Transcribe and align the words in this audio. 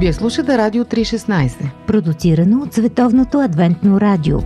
Вие 0.00 0.12
слушате 0.12 0.58
Радио 0.58 0.84
316. 0.84 1.70
Продуцирано 1.86 2.62
от 2.62 2.74
Световното 2.74 3.40
адвентно 3.40 4.00
радио. 4.00 4.38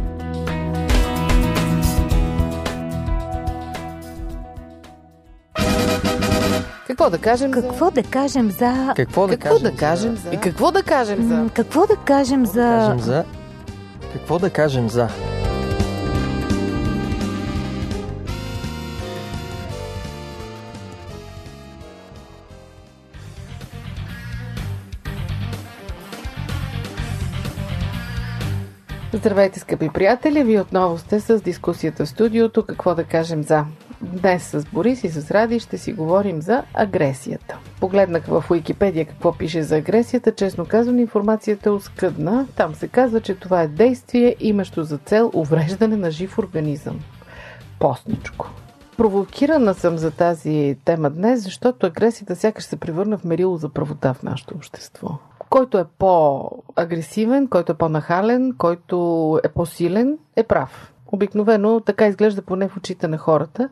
Какво 6.87 7.11
да 7.11 7.19
кажем 7.19 7.51
Какво 7.51 7.91
да 7.91 8.03
кажем 8.03 8.51
за... 8.51 8.93
Какво 8.97 9.27
да 9.27 9.37
Какво 9.37 9.55
кажем? 9.55 9.71
да 9.71 9.77
кажем 9.77 10.17
за... 10.17 10.31
И 10.31 10.37
какво 10.37 10.71
да 10.71 10.83
кажем 10.83 11.29
за... 11.29 11.49
Какво 11.55 11.87
да 11.87 11.97
кажем 11.97 12.47
за... 12.47 12.53
за... 12.53 12.61
Кажем 12.61 12.99
за... 12.99 13.25
Какво 14.13 14.39
да 14.39 14.51
кажем 14.51 14.89
за... 14.89 15.09
Здравейте, 29.23 29.61
скъпи 29.61 29.89
приятели! 29.89 30.45
Вие 30.45 30.61
отново 30.61 30.99
сте 30.99 31.21
с 31.21 31.41
дискусията 31.41 32.05
в 32.05 32.09
студиото 32.09 32.63
Какво 32.67 32.95
да 32.95 33.05
кажем 33.05 33.43
за... 33.43 33.65
Днес 34.01 34.43
с 34.43 34.65
Борис 34.73 35.05
и 35.05 35.09
с 35.09 35.31
Ради 35.31 35.61
ще 35.61 35.79
си 35.79 35.93
говорим 35.93 36.43
за 36.43 36.63
агресията. 36.75 37.59
Погледнах 37.81 38.27
в 38.27 38.45
Уикипедия 38.51 39.07
какво 39.07 39.33
пише 39.33 39.63
за 39.63 39.77
агресията. 39.77 40.35
Честно 40.35 40.67
казвам, 40.67 40.99
информацията 40.99 41.69
е 41.69 41.73
оскъдна. 41.73 42.47
Там 42.57 42.75
се 42.75 42.89
казва, 42.89 43.21
че 43.21 43.35
това 43.35 43.63
е 43.63 43.69
действие, 43.69 44.37
имащо 44.41 44.85
за 44.85 44.99
цел 44.99 45.31
увреждане 45.35 45.97
на 45.97 46.11
жив 46.11 46.39
организъм. 46.39 47.01
Постничко. 47.79 48.51
Провокирана 48.97 49.75
съм 49.75 49.99
за 49.99 50.11
тази 50.11 50.77
тема 50.85 51.11
днес, 51.11 51.43
защото 51.43 51.87
агресията 51.87 52.37
сякаш 52.37 52.65
се 52.65 52.77
превърна 52.77 53.19
в 53.19 53.25
мерило 53.25 53.57
за 53.57 53.69
правота 53.69 54.15
в 54.15 54.23
нашето 54.23 54.55
общество. 54.55 55.19
Който 55.53 55.79
е 55.79 55.85
по-агресивен, 55.99 57.49
който 57.49 57.73
е 57.73 57.75
по-нахален, 57.75 58.55
който 58.59 59.39
е 59.45 59.49
по-силен, 59.49 60.19
е 60.37 60.43
прав. 60.43 60.93
Обикновено 61.07 61.81
така 61.81 62.07
изглежда 62.07 62.43
поне 62.43 62.69
в 62.69 62.77
очите 62.77 63.09
на 63.09 63.19
хората. 63.19 63.69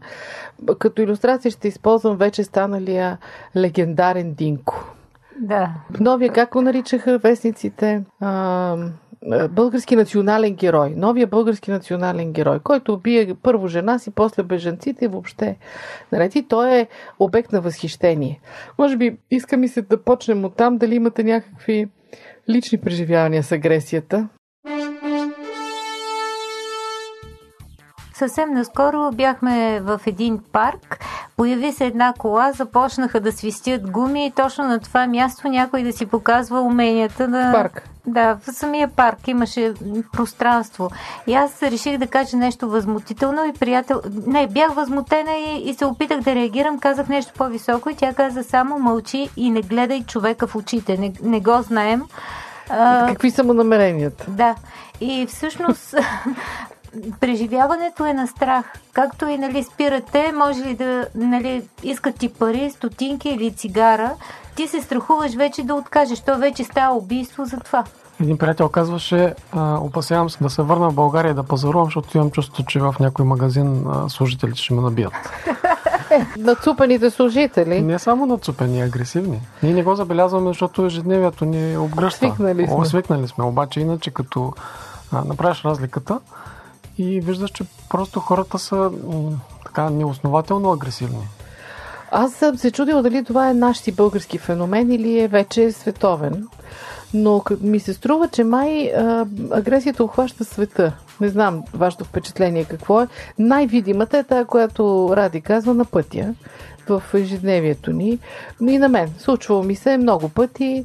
Като 0.79 1.03
иллюстрация 1.03 1.51
ще 1.51 1.69
използвам 1.69 2.17
вече 2.17 2.45
станалия 2.45 3.19
легендарен 3.57 4.35
Динко. 4.35 4.85
Да. 5.41 5.71
Новия, 6.01 6.33
как 6.33 6.51
го 6.53 6.63
наричаха 6.63 7.19
вестниците? 7.19 8.05
А, 8.21 8.77
български 9.51 9.97
национален 9.97 10.55
герой. 10.55 10.95
Новия 10.97 11.27
български 11.27 11.71
национален 11.71 12.33
герой, 12.33 12.59
който 12.59 12.93
убие 12.93 13.35
първо 13.43 13.69
жена 13.69 13.99
си, 13.99 14.11
после 14.11 14.43
бежанците 14.43 15.09
въобще. 15.09 15.57
Нали, 16.13 16.47
той 16.49 16.79
е 16.79 16.89
обект 17.19 17.53
на 17.53 17.61
възхищение. 17.61 18.41
Може 18.79 18.97
би 18.97 19.17
иска 19.31 19.57
ми 19.57 19.69
се 19.69 19.83
да 19.83 20.03
почнем 20.03 20.45
от 20.45 20.57
там, 20.57 20.79
дали 20.79 20.95
имате 20.95 21.25
някакви 21.25 21.89
лични 22.49 22.79
преживявания 22.79 23.43
с 23.43 23.53
агресията. 23.53 24.29
Съвсем 28.21 28.55
наскоро 28.55 29.11
бяхме 29.13 29.81
в 29.81 30.01
един 30.07 30.41
парк, 30.53 31.05
появи 31.37 31.73
се 31.73 31.87
една 31.87 32.13
кола, 32.19 32.53
започнаха 32.53 33.21
да 33.21 33.33
свистят 33.33 33.91
гуми 33.91 34.27
и 34.27 34.31
точно 34.31 34.65
на 34.65 34.79
това 34.81 35.07
място 35.07 35.49
някой 35.49 35.83
да 35.83 35.93
си 35.93 36.07
показва 36.07 36.61
уменията 36.61 37.29
на... 37.29 37.53
Парк. 37.53 37.89
Да, 38.07 38.39
в 38.43 38.53
самия 38.53 38.89
парк 38.89 39.29
имаше 39.29 39.75
пространство. 40.13 40.91
И 41.27 41.35
аз 41.35 41.63
реших 41.63 41.99
да 41.99 42.07
кажа 42.07 42.37
нещо 42.37 42.69
възмутително 42.69 43.45
и 43.45 43.53
приятел... 43.53 44.01
Не, 44.27 44.47
бях 44.47 44.75
възмутена 44.75 45.33
и, 45.33 45.71
и 45.71 45.75
се 45.75 45.85
опитах 45.85 46.21
да 46.21 46.35
реагирам, 46.35 46.79
казах 46.79 47.09
нещо 47.09 47.33
по-високо 47.39 47.91
и 47.91 47.95
тя 47.95 48.13
каза 48.13 48.45
само 48.45 48.79
мълчи 48.79 49.31
и 49.37 49.51
не 49.51 49.63
гледай 49.63 50.03
човека 50.03 50.47
в 50.47 50.57
очите. 50.57 50.97
Не, 50.97 51.13
не 51.23 51.41
го 51.41 51.63
знаем. 51.63 52.03
А, 52.69 53.07
Какви 53.07 53.31
са 53.31 53.45
му 53.45 53.55
намеренията? 53.55 54.25
да. 54.29 54.55
И 55.01 55.27
всъщност 55.27 55.95
преживяването 57.21 58.07
е 58.07 58.13
на 58.13 58.27
страх. 58.27 58.65
Както 58.93 59.29
и 59.29 59.39
нали, 59.39 59.65
спирате, 59.65 60.33
може 60.33 60.61
ли 60.61 60.75
да 60.75 61.07
нали, 61.15 61.63
искат 61.83 62.19
ти 62.19 62.29
пари, 62.29 62.71
стотинки 62.71 63.29
или 63.29 63.53
цигара, 63.53 64.15
ти 64.57 64.69
се 64.69 64.83
страхуваш 64.83 65.35
вече 65.35 65.63
да 65.63 65.75
откажеш. 65.75 66.21
То 66.21 66.39
вече 66.39 66.65
става 66.65 66.97
убийство 66.97 67.45
за 67.45 67.57
това. 67.57 67.85
Един 68.21 68.39
приятел 68.39 68.69
казваше, 68.69 69.35
а, 69.53 69.79
опасявам 69.79 70.31
се 70.31 70.39
да 70.45 70.51
се 70.51 70.63
върна 70.63 70.91
в 70.91 70.95
България 70.95 71.31
и 71.31 71.35
да 71.35 71.43
пазарувам, 71.43 71.85
защото 71.85 72.17
имам 72.17 72.31
чувство, 72.31 72.65
че 72.65 72.81
в 72.81 72.95
някой 73.01 73.25
магазин 73.25 73.85
а, 73.89 74.09
служителите 74.09 74.63
ще 74.63 74.75
ме 74.75 74.83
набият. 74.83 75.13
Нацупаните 76.39 77.11
служители. 77.11 77.81
Не 77.81 77.99
само 77.99 78.27
нацупени, 78.27 78.83
агресивни. 78.83 79.41
Ние 79.63 79.73
не 79.73 79.83
го 79.83 79.95
забелязваме, 79.95 80.51
защото 80.51 80.87
ежедневието 80.87 81.45
ни 81.45 81.77
обгръща. 81.77 82.19
Свикнали 82.19 82.67
сме. 82.67 82.77
О, 82.77 82.85
свикнали 82.85 83.29
сме. 83.29 83.45
Обаче 83.45 83.81
иначе 83.81 84.11
като 84.11 84.53
а, 85.13 85.25
направиш 85.25 85.65
разликата 85.65 86.21
и 87.01 87.21
виждаш, 87.21 87.51
че 87.51 87.65
просто 87.89 88.21
хората 88.21 88.59
са 88.59 88.91
така 89.67 89.91
неоснователно 89.91 90.73
агресивни. 90.73 91.29
Аз 92.11 92.33
съм 92.33 92.59
се 92.59 92.71
чудила 92.71 93.03
дали 93.03 93.25
това 93.25 93.51
е 93.51 93.55
наш 93.55 93.79
си 93.79 93.93
български 93.93 94.39
феномен 94.39 94.93
или 94.93 95.21
е 95.21 95.29
вече 95.29 95.73
световен. 95.73 96.49
Но 97.15 97.43
ми 97.61 97.81
се 97.81 97.95
струва, 97.95 98.29
че 98.29 98.45
май 98.45 98.93
а, 98.93 99.27
агресията 99.51 100.05
обхваща 100.05 100.45
света. 100.45 100.93
Не 101.21 101.29
знам 101.29 101.63
вашето 101.75 102.05
впечатление 102.05 102.65
какво 102.65 103.03
е. 103.03 103.09
Най-видимата 103.39 104.19
е 104.19 104.25
тая, 104.25 104.45
която 104.45 105.13
Ради 105.17 105.41
казва 105.41 105.75
на 105.75 105.85
пътя 105.85 106.35
в 106.89 107.03
ежедневието 107.15 107.93
ни. 107.93 108.19
И 108.69 108.79
на 108.79 108.89
мен. 108.89 109.13
Случвало 109.19 109.63
ми 109.63 109.77
се 109.77 109.97
много 109.97 110.29
пъти 110.29 110.85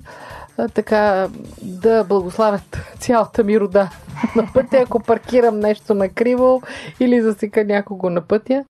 така 0.73 1.29
да 1.61 2.03
благославят 2.03 2.77
цялата 2.99 3.43
ми 3.43 3.59
рода 3.59 3.89
на 4.35 4.47
пътя, 4.53 4.77
ако 4.77 4.99
паркирам 4.99 5.59
нещо 5.59 5.93
накриво 5.93 6.61
или 6.99 7.21
засека 7.21 7.65
някого 7.65 8.09
на 8.09 8.21
пътя. 8.21 8.65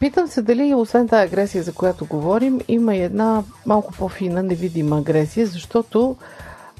Питам 0.00 0.28
се 0.28 0.42
дали, 0.42 0.74
освен 0.74 1.08
тази 1.08 1.26
агресия, 1.26 1.62
за 1.62 1.72
която 1.72 2.06
говорим, 2.06 2.60
има 2.68 2.96
и 2.96 3.02
една 3.02 3.42
малко 3.66 3.92
по-фина, 3.92 4.42
невидима 4.42 4.98
агресия, 4.98 5.46
защото 5.46 6.16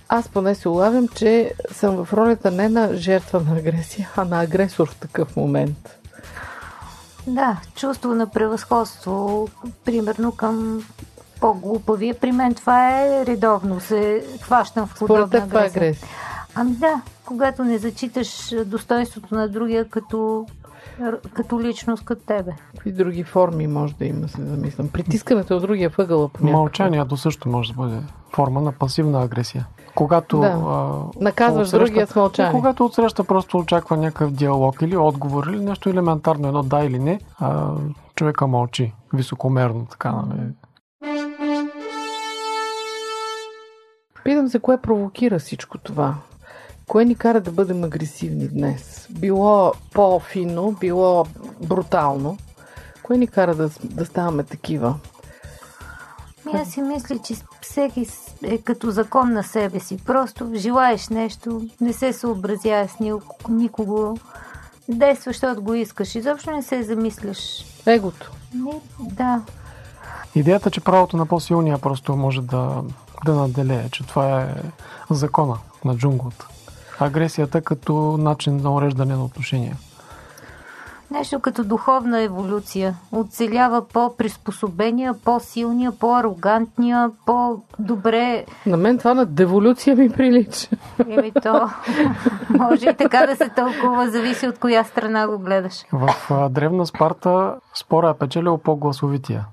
аз 0.08 0.28
поне 0.28 0.54
се 0.54 0.68
улавям, 0.68 1.08
че 1.08 1.52
съм 1.70 2.04
в 2.04 2.12
ролята 2.12 2.50
не 2.50 2.68
на 2.68 2.94
жертва 2.94 3.40
на 3.40 3.56
агресия, 3.56 4.10
а 4.16 4.24
на 4.24 4.40
агресор 4.40 4.90
в 4.90 4.96
такъв 4.96 5.36
момент. 5.36 5.98
Да, 7.26 7.60
чувство 7.74 8.14
на 8.14 8.30
превъзходство, 8.30 9.48
примерно 9.84 10.32
към 10.32 10.84
по-глупавия. 11.42 12.14
При 12.14 12.32
мен 12.32 12.54
това 12.54 12.91
е 12.92 13.26
редовно. 13.26 13.80
Се 13.80 14.25
хващам 14.41 14.86
в 14.86 14.97
Според 14.97 15.08
подобна 15.25 15.38
е 15.38 15.41
агресия. 15.41 15.82
агресия. 15.82 16.08
Ами 16.54 16.70
да, 16.70 17.00
когато 17.25 17.64
не 17.64 17.78
зачиташ 17.78 18.28
достоинството 18.66 19.34
на 19.34 19.48
другия 19.48 19.84
като, 19.84 20.47
като 21.32 21.60
личност 21.60 22.04
като 22.04 22.22
тебе. 22.22 22.52
Какви 22.72 22.92
други 22.92 23.25
форми 23.25 23.66
може 23.66 23.94
да 23.94 24.04
има, 24.04 24.28
се 24.28 24.42
замислям. 24.42 24.88
Притискането 24.88 25.56
от 25.56 25.62
другия 25.62 25.91
въгъл 25.91 26.31
Мълчанието 26.41 27.16
също 27.16 27.48
може 27.48 27.72
да 27.72 27.76
бъде 27.76 27.97
форма 28.34 28.60
на 28.60 28.72
пасивна 28.72 29.22
агресия. 29.22 29.66
Когато 29.94 30.38
Да. 30.41 30.47
а, 30.47 30.88
Наказваш 31.20 31.69
отсреща- 31.69 31.78
другия 31.78 32.06
с 32.06 32.14
мълчание. 32.14 32.52
Когато 32.52 32.84
отсреща 32.84 33.25
просто 33.25 33.58
очаква 33.58 33.97
някакъв 33.97 34.31
диалог 34.32 34.82
или 34.82 34.97
отговор 34.97 35.47
или 35.47 35.60
нещо 35.60 35.88
елементарно, 35.88 36.48
едно 36.48 36.62
да 36.62 36.78
или 36.78 36.98
не, 36.98 37.20
а, 37.38 37.70
човека 38.14 38.47
мълчи 38.47 38.92
високомерно, 39.14 39.86
така, 39.91 40.12
нали? 40.12 40.41
Питам 44.24 44.48
се, 44.48 44.58
кое 44.58 44.76
провокира 44.76 45.38
всичко 45.38 45.78
това? 45.78 46.14
Кое 46.88 47.04
ни 47.04 47.14
кара 47.14 47.40
да 47.40 47.50
бъдем 47.50 47.84
агресивни 47.84 48.48
днес? 48.48 49.06
Било 49.10 49.72
по-фино, 49.94 50.76
било 50.80 51.26
брутално. 51.62 52.38
Кое 53.02 53.16
ни 53.18 53.26
кара 53.26 53.54
да, 53.54 53.70
да 53.84 54.06
ставаме 54.06 54.42
такива? 54.44 54.94
Ми 56.46 56.52
аз 56.60 56.69
си 56.69 56.82
мисля, 56.82 57.19
че 57.19 57.34
всеки 57.60 58.06
е 58.42 58.58
като 58.58 58.90
закон 58.90 59.32
на 59.32 59.42
себе 59.44 59.80
си. 59.80 59.96
Просто 60.04 60.50
желаеш 60.54 61.08
нещо, 61.08 61.62
не 61.80 61.92
се 61.92 62.12
съобразяваш 62.12 62.90
с 62.90 62.98
ни- 62.98 63.12
никого, 63.48 64.16
действаш, 64.88 65.36
защото 65.36 65.62
го 65.62 65.75
искаш. 65.75 66.14
Изобщо 66.14 66.50
не 66.50 66.62
се 66.62 66.82
замисляш. 66.82 67.64
Егото. 67.86 68.32
Не, 68.54 68.72
да. 69.00 69.42
Идеята, 70.34 70.70
че 70.70 70.80
правото 70.80 71.16
на 71.16 71.26
по-силния 71.26 71.78
просто 71.78 72.16
може 72.16 72.42
да, 72.42 72.82
да 73.24 73.34
наделее, 73.34 73.88
че 73.90 74.06
това 74.06 74.40
е 74.40 74.54
закона 75.10 75.58
на 75.84 75.96
джунглата. 75.96 76.48
Агресията 77.00 77.60
като 77.60 78.16
начин 78.16 78.58
за 78.58 78.70
уреждане 78.70 79.16
на 79.16 79.24
отношения. 79.24 79.76
Нещо 81.10 81.40
като 81.40 81.64
духовна 81.64 82.20
еволюция. 82.20 82.94
Оцелява 83.12 83.88
по-приспособения, 83.88 85.14
по-силния, 85.24 85.92
по-арогантния, 85.92 87.10
по-добре. 87.26 88.44
На 88.66 88.76
мен 88.76 88.98
това 88.98 89.14
на 89.14 89.26
деволюция 89.26 89.96
ми 89.96 90.10
прилича. 90.10 90.68
Еми 91.08 91.32
то, 91.42 91.70
може 92.50 92.90
и 92.90 92.94
така 92.94 93.26
да 93.26 93.36
се 93.36 93.48
тълкува, 93.48 94.10
зависи 94.10 94.48
от 94.48 94.58
коя 94.58 94.84
страна 94.84 95.26
го 95.26 95.38
гледаш. 95.38 95.84
В 95.92 96.14
древна 96.50 96.86
Спарта 96.86 97.54
спора 97.75 98.10
е 98.10 98.18
печелил 98.18 98.58
по-гласовития. 98.58 99.44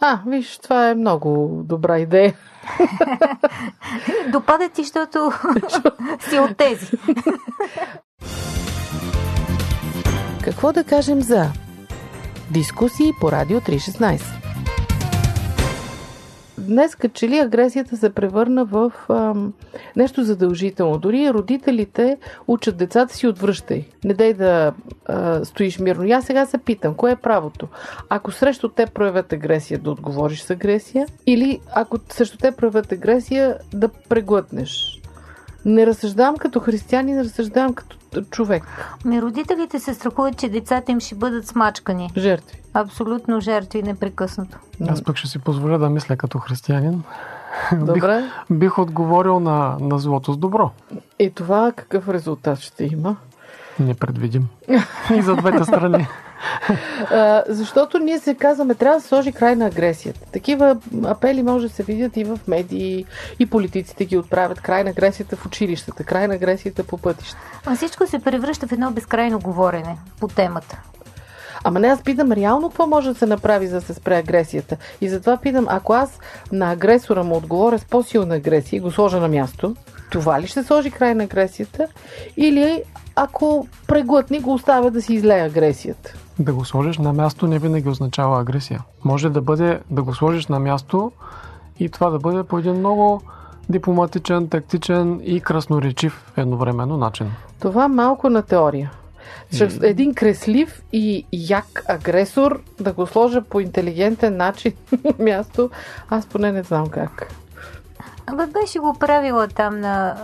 А, 0.00 0.20
виж, 0.26 0.58
това 0.58 0.88
е 0.88 0.94
много 0.94 1.60
добра 1.64 1.98
идея. 1.98 2.34
Допада 4.32 4.68
ти, 4.68 4.82
защото 4.82 5.32
си 6.20 6.38
от 6.38 6.56
тези. 6.56 6.86
Какво 10.44 10.72
да 10.72 10.84
кажем 10.84 11.22
за 11.22 11.46
дискусии 12.50 13.12
по 13.20 13.32
Радио 13.32 13.60
316? 13.60 14.49
Днес, 16.60 16.94
като 16.94 17.26
ли 17.26 17.38
агресията 17.38 17.96
се 17.96 18.10
превърна 18.10 18.64
в 18.64 18.92
ам, 19.08 19.52
нещо 19.96 20.24
задължително. 20.24 20.98
Дори 20.98 21.30
родителите 21.30 22.18
учат 22.48 22.76
децата 22.76 23.14
си 23.14 23.26
отвръщай. 23.26 23.84
Не 24.04 24.14
дай 24.14 24.34
да 24.34 24.72
а, 25.06 25.44
стоиш 25.44 25.78
мирно. 25.78 26.04
И 26.04 26.12
аз 26.12 26.24
сега 26.24 26.46
се 26.46 26.58
питам, 26.58 26.94
кое 26.94 27.10
е 27.10 27.16
правото? 27.16 27.68
Ако 28.08 28.32
срещу 28.32 28.68
те 28.68 28.86
проявят 28.86 29.32
агресия, 29.32 29.78
да 29.78 29.90
отговориш 29.90 30.40
с 30.40 30.50
агресия? 30.50 31.06
Или 31.26 31.60
ако 31.74 31.98
срещу 32.08 32.38
те 32.38 32.52
проявят 32.52 32.92
агресия, 32.92 33.56
да 33.74 33.88
преглътнеш? 33.88 35.00
Не 35.64 35.86
разсъждавам 35.86 36.36
като 36.36 36.60
християнин, 36.60 37.20
разсъждавам 37.20 37.74
като 37.74 37.99
човек. 38.30 38.64
Ми 39.04 39.22
родителите 39.22 39.80
се 39.80 39.94
страхуват, 39.94 40.36
че 40.36 40.48
децата 40.48 40.92
им 40.92 41.00
ще 41.00 41.14
бъдат 41.14 41.46
смачкани. 41.46 42.10
Жертви. 42.16 42.60
Абсолютно 42.74 43.40
жертви 43.40 43.82
непрекъснато. 43.82 44.58
Аз 44.88 45.04
пък 45.04 45.16
ще 45.16 45.28
си 45.28 45.38
позволя 45.38 45.78
да 45.78 45.90
мисля 45.90 46.16
като 46.16 46.38
християнин. 46.38 47.02
Добре. 47.72 48.22
Бих, 48.50 48.58
бих 48.58 48.78
отговорил 48.78 49.40
на, 49.40 49.76
на 49.80 49.98
злото 49.98 50.32
с 50.32 50.36
добро. 50.36 50.70
И 51.18 51.30
това 51.30 51.72
какъв 51.76 52.08
резултат 52.08 52.58
ще 52.58 52.84
има? 52.84 53.16
Непредвидим. 53.80 54.48
И 55.14 55.22
за 55.22 55.36
двете 55.36 55.64
страни. 55.64 56.06
А, 57.10 57.42
защото 57.48 57.98
ние 57.98 58.18
се 58.18 58.34
казваме, 58.34 58.74
трябва 58.74 58.98
да 58.98 59.06
сложи 59.06 59.32
край 59.32 59.56
на 59.56 59.66
агресията. 59.66 60.20
Такива 60.32 60.76
апели 61.04 61.42
може 61.42 61.68
да 61.68 61.74
се 61.74 61.82
видят 61.82 62.16
и 62.16 62.24
в 62.24 62.38
медии, 62.48 63.04
и 63.38 63.46
политиците 63.46 64.04
ги 64.04 64.18
отправят. 64.18 64.60
Край 64.60 64.84
на 64.84 64.90
агресията 64.90 65.36
в 65.36 65.46
училищата, 65.46 66.04
край 66.04 66.28
на 66.28 66.34
агресията 66.34 66.84
по 66.84 66.98
пътища. 66.98 67.38
А 67.66 67.76
всичко 67.76 68.06
се 68.06 68.18
превръща 68.18 68.66
в 68.66 68.72
едно 68.72 68.90
безкрайно 68.90 69.38
говорене 69.38 69.96
по 70.20 70.28
темата. 70.28 70.80
Ама 71.64 71.80
не, 71.80 71.88
аз 71.88 72.02
питам 72.02 72.32
реално 72.32 72.68
какво 72.68 72.86
може 72.86 73.08
да 73.08 73.14
се 73.14 73.26
направи, 73.26 73.66
за 73.66 73.74
да 73.74 73.80
се 73.80 73.94
спре 73.94 74.16
агресията. 74.16 74.76
И 75.00 75.08
затова 75.08 75.36
питам, 75.36 75.66
ако 75.68 75.92
аз 75.92 76.18
на 76.52 76.72
агресора 76.72 77.22
му 77.22 77.36
отговоря 77.36 77.78
с 77.78 77.84
по-силна 77.84 78.34
агресия 78.34 78.76
и 78.76 78.80
го 78.80 78.90
сложа 78.90 79.20
на 79.20 79.28
място, 79.28 79.76
това 80.10 80.40
ли 80.40 80.46
ще 80.46 80.62
сложи 80.62 80.90
край 80.90 81.14
на 81.14 81.24
агресията? 81.24 81.86
Или 82.36 82.82
ако 83.16 83.68
преглътни, 83.86 84.40
го 84.40 84.54
оставя 84.54 84.90
да 84.90 85.02
си 85.02 85.14
излее 85.14 85.40
агресията? 85.40 86.14
Да 86.40 86.54
го 86.54 86.64
сложиш 86.64 86.98
на 86.98 87.12
място 87.12 87.46
не 87.46 87.58
винаги 87.58 87.88
означава 87.88 88.40
агресия. 88.40 88.82
Може 89.04 89.30
да 89.30 89.40
бъде 89.40 89.80
да 89.90 90.02
го 90.02 90.14
сложиш 90.14 90.46
на 90.46 90.58
място 90.58 91.12
и 91.78 91.88
това 91.88 92.10
да 92.10 92.18
бъде 92.18 92.42
по 92.42 92.58
един 92.58 92.74
много 92.74 93.22
дипломатичен, 93.68 94.48
тактичен 94.48 95.20
и 95.24 95.40
красноречив 95.40 96.32
едновременно 96.36 96.96
начин. 96.96 97.32
Това 97.60 97.88
малко 97.88 98.30
на 98.30 98.42
теория. 98.42 98.90
Чрез 99.56 99.78
един 99.82 100.14
креслив 100.14 100.82
и 100.92 101.26
як 101.32 101.84
агресор 101.88 102.60
да 102.80 102.92
го 102.92 103.06
сложа 103.06 103.42
по 103.42 103.60
интелигентен 103.60 104.36
начин 104.36 104.72
на 105.04 105.24
място, 105.24 105.70
аз 106.10 106.26
поне 106.26 106.52
не 106.52 106.62
знам 106.62 106.86
как. 106.86 107.34
Абе, 108.26 108.46
беше 108.46 108.78
го 108.78 108.96
правила 108.98 109.48
там 109.48 109.80
на 109.80 110.16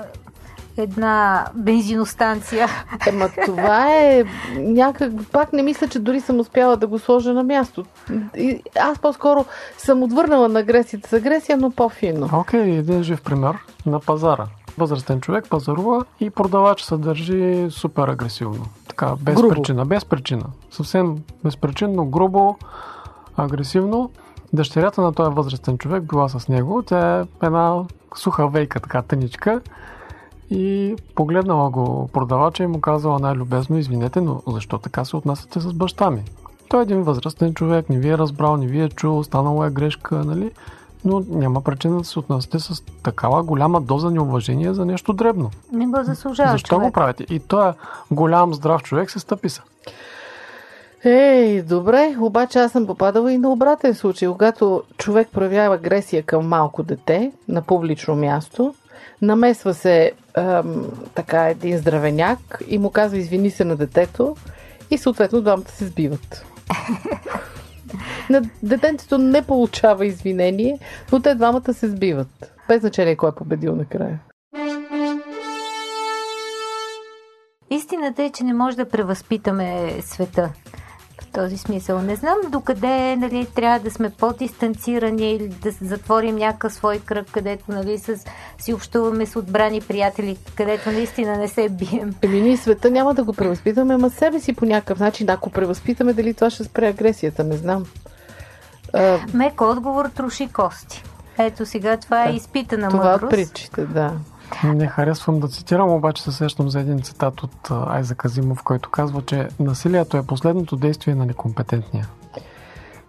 една 0.76 1.46
бензиностанция. 1.55 2.69
Ема 3.08 3.28
това 3.46 3.94
е 3.94 4.25
някак... 4.56 5.12
Пак 5.32 5.52
не 5.52 5.62
мисля, 5.62 5.88
че 5.88 5.99
дори 5.99 6.20
съм 6.20 6.40
успяла 6.40 6.76
да 6.76 6.87
го 6.87 6.99
сложа 6.99 7.32
на 7.32 7.43
място. 7.43 7.84
И 8.37 8.62
аз 8.81 8.99
по-скоро 8.99 9.44
съм 9.78 10.02
отвърнала 10.02 10.49
на 10.49 10.58
агресията 10.58 11.08
с 11.08 11.12
агресия, 11.12 11.56
но 11.56 11.70
по-финно. 11.70 12.31
Окей, 12.32 12.61
okay, 12.61 12.78
един 12.78 13.02
жив 13.02 13.23
пример 13.23 13.56
на 13.87 14.00
пазара. 14.00 14.46
Възрастен 14.78 15.20
човек 15.20 15.49
пазарува 15.50 16.05
и 16.20 16.31
продавач 16.31 16.82
се 16.82 16.96
държи 16.96 17.67
супер 17.70 18.08
агресивно. 18.08 18.64
Така, 18.88 19.14
без 19.20 19.34
Грубо. 19.34 19.55
причина. 19.55 19.84
Без 19.84 20.05
причина. 20.05 20.44
Съвсем 20.70 21.17
безпричинно, 21.44 22.06
грубо, 22.06 22.56
агресивно. 23.37 24.11
Дъщерята 24.52 25.02
на 25.02 25.12
този 25.12 25.34
възрастен 25.34 25.79
човек 25.79 26.02
била 26.02 26.29
с 26.29 26.49
него. 26.49 26.82
Тя 26.87 27.20
е 27.20 27.25
една 27.43 27.82
суха 28.17 28.49
вейка, 28.49 28.81
така 28.81 29.02
тъничка. 29.02 29.61
И 30.50 30.96
погледнала 31.14 31.70
го 31.70 32.08
продавача 32.12 32.62
и 32.62 32.66
му 32.66 32.81
казала 32.81 33.19
най-любезно, 33.19 33.78
извинете, 33.78 34.20
но 34.20 34.43
защо 34.46 34.78
така 34.78 35.04
се 35.04 35.16
отнасяте 35.16 35.60
с 35.60 35.72
баща 35.72 36.10
ми? 36.10 36.22
Той 36.69 36.81
е 36.81 36.82
един 36.82 37.02
възрастен 37.02 37.54
човек, 37.54 37.90
не 37.90 37.98
ви 37.98 38.08
е 38.08 38.19
разбрал, 38.19 38.56
не 38.56 38.66
ви 38.66 38.82
е 38.82 38.88
чул, 38.88 39.25
станала 39.25 39.66
е 39.66 39.70
грешка, 39.70 40.14
нали? 40.14 40.50
Но 41.04 41.22
няма 41.28 41.60
причина 41.60 41.98
да 41.98 42.04
се 42.04 42.19
отнасяте 42.19 42.58
с 42.58 42.82
такава 43.02 43.43
голяма 43.43 43.81
доза 43.81 44.10
неуважение 44.10 44.75
за 44.75 44.84
нещо 44.84 45.12
дребно. 45.12 45.50
Не 45.72 45.87
го 45.87 46.02
заслужава 46.02 46.52
Защо 46.52 46.69
човек. 46.69 46.88
го 46.88 46.93
правите? 46.93 47.26
И 47.31 47.38
той 47.38 47.69
е 47.69 47.72
голям, 48.10 48.54
здрав 48.54 48.82
човек, 48.82 49.10
се 49.10 49.19
стъпи 49.19 49.48
се. 49.48 49.60
Ей, 51.04 51.62
добре, 51.62 52.16
обаче 52.20 52.58
аз 52.58 52.72
съм 52.72 52.87
попадала 52.87 53.32
и 53.32 53.38
на 53.38 53.50
обратен 53.50 53.94
случай. 53.94 54.28
Когато 54.28 54.82
човек 54.96 55.28
проявява 55.32 55.75
агресия 55.75 56.22
към 56.22 56.48
малко 56.48 56.82
дете 56.82 57.32
на 57.48 57.62
публично 57.62 58.16
място, 58.16 58.75
намесва 59.23 59.75
се 59.75 60.13
ам, 60.35 60.87
така 61.15 61.49
един 61.49 61.79
здравеняк 61.79 62.63
и 62.69 62.79
му 62.79 62.91
казва 62.91 63.19
извини 63.19 63.51
се 63.51 63.65
на 63.65 63.77
детето 63.77 64.37
и 64.91 64.99
съответно 64.99 65.41
двамата 65.41 65.69
се 65.69 65.87
сбиват. 65.87 66.47
на 68.31 68.43
детенцето 68.63 69.19
не 69.19 69.43
получава 69.43 70.07
извинение, 70.07 70.79
но 71.13 71.23
те 71.23 71.35
двамата 71.35 71.75
се 71.75 71.89
сбиват. 71.89 72.53
Без 72.69 72.81
значение 72.81 73.17
кой 73.17 73.29
е 73.29 73.33
победил 73.33 73.77
накрая. 73.77 74.21
Истината 77.71 78.23
е, 78.23 78.31
че 78.31 78.45
не 78.45 78.55
може 78.55 78.77
да 78.77 78.89
превъзпитаме 78.89 79.99
света. 80.01 80.53
В 81.23 81.33
този 81.33 81.59
смисъл. 81.59 82.03
Не 82.03 82.17
знам 82.17 82.37
докъде 82.49 83.17
нали, 83.17 83.47
трябва 83.55 83.81
да 83.81 83.91
сме 83.91 84.11
по-дистанцирани 84.11 85.33
или 85.33 85.49
да 85.49 85.71
затворим 85.71 86.37
някакъв 86.37 86.75
свой 86.75 86.99
кръг, 86.99 87.27
където 87.33 87.65
нали, 87.69 87.99
с, 87.99 88.25
си 88.58 88.75
общуваме 88.75 89.26
с 89.26 89.37
отбрани 89.37 89.81
приятели, 89.81 90.37
където 90.55 90.91
наистина 90.91 91.37
не 91.37 91.49
се 91.49 91.69
бием. 91.69 92.14
Еми 92.23 92.41
ние 92.41 92.56
света 92.56 92.91
няма 92.91 93.14
да 93.14 93.25
го 93.25 93.32
превъзпитаме, 93.32 93.94
ама 93.94 94.11
себе 94.11 94.41
си 94.41 94.53
по 94.53 94.64
някакъв 94.64 94.99
начин. 95.00 95.31
Ако 95.31 95.50
превъзпитаме, 95.50 96.12
дали 96.12 96.35
това 96.35 96.50
ще 96.50 96.64
спре 96.64 96.87
агресията, 96.88 97.44
не 97.44 97.56
знам. 97.56 97.85
А, 98.93 99.19
Мек 99.35 99.61
отговор 99.61 100.08
троши 100.08 100.49
кости. 100.49 101.03
Ето 101.39 101.67
сега 101.67 101.96
това 101.96 102.29
е 102.29 102.32
изпитана 102.32 102.89
това 102.89 103.13
мъдрост. 103.13 103.31
притчите, 103.31 103.84
да. 103.84 104.13
Не 104.65 104.86
харесвам 104.86 105.41
да 105.41 105.48
цитирам, 105.48 105.91
обаче 105.91 106.22
се 106.22 106.32
сещам 106.32 106.70
за 106.70 106.81
един 106.81 107.03
цитат 107.03 107.43
от 107.43 107.70
Айза 107.70 108.15
Казимов, 108.15 108.63
който 108.63 108.91
казва, 108.91 109.22
че 109.27 109.48
насилието 109.60 110.17
е 110.17 110.27
последното 110.27 110.77
действие 110.77 111.15
на 111.15 111.27
некомпетентния. 111.27 112.08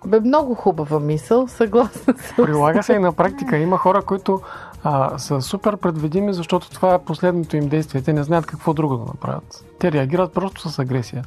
Бе, 0.06 0.20
много 0.20 0.56
хубава 0.56 1.00
мисъл, 1.00 1.48
съгласна 1.48 2.14
съм. 2.18 2.46
Прилага 2.46 2.84
се 2.84 2.94
и 2.94 3.00
на 3.00 3.14
практика. 3.14 3.58
Има 3.58 3.78
хора, 3.78 4.02
които 4.02 4.42
а, 4.84 5.18
са 5.18 5.42
супер 5.42 5.78
предвидими, 5.78 6.34
защото 6.34 6.70
това 6.70 6.94
е 6.94 7.00
последното 7.00 7.58
им 7.58 7.70
действие. 7.70 8.02
Те 8.02 8.14
не 8.14 8.24
знаят 8.24 8.46
какво 8.46 8.74
друго 8.74 8.98
да 8.98 9.06
направят. 9.06 9.66
Те 9.80 9.92
реагират 9.92 10.34
просто 10.34 10.70
с 10.70 10.80
агресия. 10.80 11.24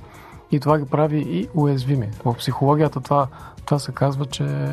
И 0.50 0.60
това 0.60 0.78
ги 0.78 0.84
прави 0.84 1.18
и 1.18 1.48
уязвими. 1.54 2.08
В 2.24 2.34
психологията 2.34 3.00
това, 3.00 3.26
това 3.64 3.78
се 3.78 3.92
казва, 3.92 4.26
че 4.26 4.68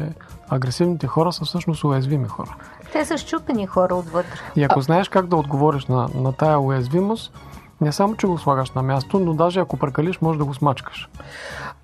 агресивните 0.50 1.08
хора 1.08 1.34
са 1.34 1.46
всъщност 1.46 1.84
уязвими 1.84 2.27
хора. 2.27 2.56
Те 2.92 3.06
са 3.06 3.18
щупени 3.18 3.68
хора 3.68 3.96
отвътре. 3.96 4.39
И 4.56 4.63
ако 4.63 4.82
знаеш 4.82 5.10
как 5.10 5.27
да 5.27 5.36
отговориш 5.36 5.86
на, 5.86 6.10
на 6.16 6.34
тая 6.34 6.60
уязвимост, 6.60 7.34
не 7.82 7.92
само, 7.92 8.16
че 8.16 8.27
го 8.27 8.38
слагаш 8.38 8.72
на 8.72 8.82
място, 8.82 9.20
но 9.20 9.34
даже 9.34 9.60
ако 9.60 9.77
прекалиш, 9.77 10.22
може 10.22 10.39
да 10.39 10.46
го 10.46 10.54
смачкаш. 10.54 11.10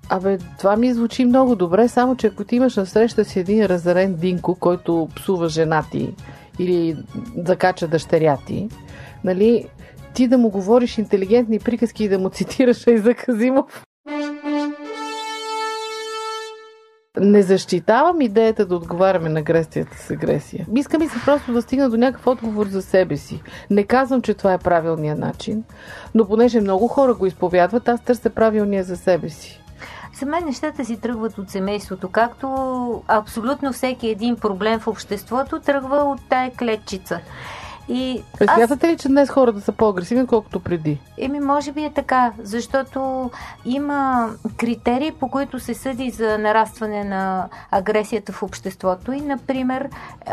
Абе, 0.08 0.38
това 0.58 0.76
ми 0.76 0.94
звучи 0.94 1.24
много 1.24 1.56
добре, 1.56 1.88
само 1.88 2.16
че 2.16 2.26
ако 2.26 2.44
ти 2.44 2.56
имаш 2.56 2.76
насреща 2.76 3.24
си 3.24 3.40
един 3.40 3.66
разорен 3.66 4.14
динко, 4.14 4.54
който 4.54 5.08
псува 5.16 5.48
жена 5.48 5.84
ти 5.90 6.14
или 6.58 6.96
закача 7.46 7.88
дъщеря 7.88 8.38
ти, 8.46 8.68
нали, 9.24 9.68
ти 10.14 10.28
да 10.28 10.38
му 10.38 10.50
говориш 10.50 10.98
интелигентни 10.98 11.58
приказки 11.58 12.04
и 12.04 12.08
да 12.08 12.18
му 12.18 12.30
цитираш 12.30 12.86
Айза 12.86 13.14
Казимов. 13.14 13.84
Не 17.20 17.42
защитавам 17.42 18.20
идеята 18.20 18.66
да 18.66 18.76
отговаряме 18.76 19.28
на 19.28 19.40
агресията 19.40 19.96
с 19.96 20.10
агресия. 20.10 20.66
Иска 20.76 20.98
ми 20.98 21.08
се 21.08 21.18
просто 21.24 21.52
да 21.52 21.62
стигна 21.62 21.90
до 21.90 21.96
някакъв 21.96 22.26
отговор 22.26 22.66
за 22.66 22.82
себе 22.82 23.16
си. 23.16 23.42
Не 23.70 23.84
казвам, 23.84 24.22
че 24.22 24.34
това 24.34 24.52
е 24.52 24.58
правилният 24.58 25.18
начин, 25.18 25.64
но 26.14 26.26
понеже 26.26 26.60
много 26.60 26.88
хора 26.88 27.14
го 27.14 27.26
изповядват, 27.26 27.88
аз 27.88 28.04
търся 28.04 28.30
правилния 28.30 28.84
за 28.84 28.96
себе 28.96 29.28
си. 29.28 29.63
За 30.14 30.26
мен 30.26 30.44
нещата 30.44 30.84
си 30.84 30.96
тръгват 31.00 31.38
от 31.38 31.50
семейството, 31.50 32.08
както 32.08 32.48
абсолютно 33.08 33.72
всеки 33.72 34.08
един 34.08 34.36
проблем 34.36 34.80
в 34.80 34.86
обществото 34.88 35.60
тръгва 35.60 35.96
от 35.96 36.20
тая 36.28 36.50
клетчица. 36.50 37.20
И 37.88 38.22
Е, 38.40 38.44
аз, 38.46 38.54
Смятате 38.54 38.88
ли, 38.88 38.96
че 38.96 39.08
днес 39.08 39.30
хората 39.30 39.60
са 39.60 39.72
по-агресивни, 39.72 40.22
отколкото 40.22 40.60
преди? 40.60 41.00
еми, 41.18 41.40
може 41.40 41.72
би 41.72 41.84
е 41.84 41.92
така, 41.92 42.32
защото 42.42 43.30
има 43.64 44.30
критерии, 44.56 45.12
по 45.12 45.28
които 45.28 45.60
се 45.60 45.74
съди 45.74 46.10
за 46.10 46.38
нарастване 46.38 47.04
на 47.04 47.48
агресията 47.70 48.32
в 48.32 48.42
обществото. 48.42 49.12
И, 49.12 49.20
например, 49.20 49.88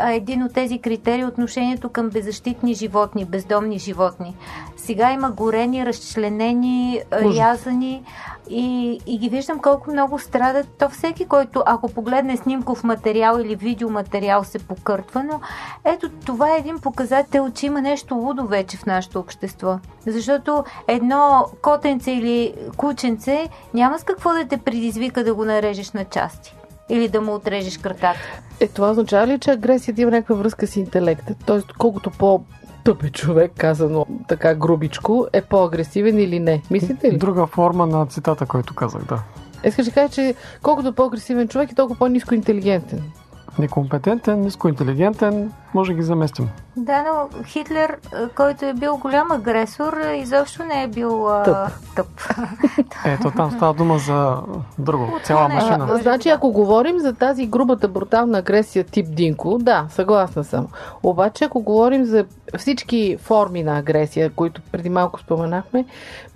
един 0.08 0.42
от 0.42 0.52
тези 0.54 0.78
критерии 0.78 1.22
е 1.22 1.26
отношението 1.26 1.88
към 1.88 2.08
беззащитни 2.10 2.74
животни, 2.74 3.24
бездомни 3.24 3.78
животни. 3.78 4.36
Сега 4.76 5.12
има 5.12 5.30
горени, 5.30 5.86
разчленени, 5.86 7.00
Ужас. 7.24 7.38
рязани 7.38 8.02
и, 8.50 8.98
и 9.06 9.18
ги 9.18 9.28
виждам 9.28 9.58
колко 9.58 9.90
много 9.90 10.18
страдат. 10.18 10.68
То 10.78 10.88
всеки, 10.88 11.24
който 11.24 11.62
ако 11.66 11.88
погледне 11.88 12.36
снимков 12.36 12.84
материал 12.84 13.38
или 13.40 13.56
видеоматериал 13.56 14.44
се 14.44 14.58
покъртва, 14.58 15.24
но 15.24 15.40
ето 15.84 16.10
това 16.26 16.54
е 16.54 16.58
един 16.58 16.78
показател, 16.78 17.50
че 17.50 17.66
има 17.66 17.80
нещо 17.80 18.14
лудо 18.14 18.46
вече 18.46 18.76
в 18.76 18.86
нашето 18.86 19.18
общество. 19.18 19.78
Защото 20.06 20.64
едно 20.88 21.46
котенце 21.62 22.10
или 22.10 22.54
кученце 22.76 23.48
няма 23.74 23.98
с 23.98 24.04
какво 24.04 24.32
да 24.32 24.44
те 24.48 24.56
предизвика 24.56 25.24
да 25.24 25.34
го 25.34 25.44
нарежеш 25.44 25.92
на 25.92 26.04
части 26.04 26.56
или 26.88 27.08
да 27.08 27.20
му 27.20 27.34
отрежеш 27.34 27.78
краката. 27.78 28.20
Е, 28.60 28.68
това 28.68 28.90
означава 28.90 29.26
ли, 29.26 29.38
че 29.38 29.50
агресията 29.50 30.02
има 30.02 30.10
някаква 30.10 30.34
връзка 30.34 30.66
с 30.66 30.76
интелекта? 30.76 31.34
Тоест, 31.46 31.72
колкото 31.78 32.10
по 32.10 32.42
тъп 32.84 33.02
е 33.02 33.10
човек, 33.10 33.52
казано 33.56 34.06
така 34.28 34.54
грубичко, 34.54 35.26
е 35.32 35.42
по-агресивен 35.42 36.18
или 36.18 36.40
не? 36.40 36.62
Мислите 36.70 37.12
ли? 37.12 37.18
Друга 37.18 37.46
форма 37.46 37.86
на 37.86 38.06
цитата, 38.06 38.46
който 38.46 38.74
казах, 38.74 39.04
да. 39.04 39.22
Искаш 39.64 39.86
да 39.86 39.92
кажа, 39.92 40.12
че 40.12 40.34
колкото 40.62 40.92
по-агресивен 40.92 41.48
човек 41.48 41.72
е 41.72 41.74
толкова 41.74 41.98
по-низко 41.98 42.34
интелигентен. 42.34 43.02
Некомпетентен, 43.58 44.40
нискоинтелигентен, 44.40 45.52
може 45.74 45.92
да 45.92 45.96
ги 45.96 46.02
заместим. 46.02 46.48
Да, 46.76 47.02
но 47.02 47.44
Хитлер, 47.44 47.98
а, 48.12 48.28
който 48.28 48.64
е 48.64 48.74
бил 48.74 48.96
голям 48.96 49.32
агресор, 49.32 49.92
а, 49.92 50.16
изобщо 50.16 50.64
не 50.64 50.82
е 50.82 50.88
бил 50.88 51.28
а, 51.28 51.42
Тъп. 51.44 51.56
тъп. 51.96 52.06
Ето 53.06 53.30
там 53.36 53.50
става 53.50 53.74
дума 53.74 53.98
за 53.98 54.36
друго. 54.78 55.18
Цяла 55.24 55.48
не, 55.48 55.54
машина. 55.54 55.88
А, 55.90 55.96
значи, 55.96 56.28
ако 56.28 56.52
говорим 56.52 56.98
за 56.98 57.12
тази 57.12 57.46
грубата, 57.46 57.88
брутална 57.88 58.38
агресия 58.38 58.84
тип 58.84 59.06
Динко, 59.10 59.58
да, 59.58 59.86
съгласна 59.90 60.44
съм. 60.44 60.68
Обаче, 61.02 61.44
ако 61.44 61.62
говорим 61.62 62.04
за 62.04 62.24
всички 62.58 63.16
форми 63.20 63.62
на 63.62 63.78
агресия, 63.78 64.30
които 64.30 64.60
преди 64.72 64.88
малко 64.88 65.20
споменахме, 65.20 65.84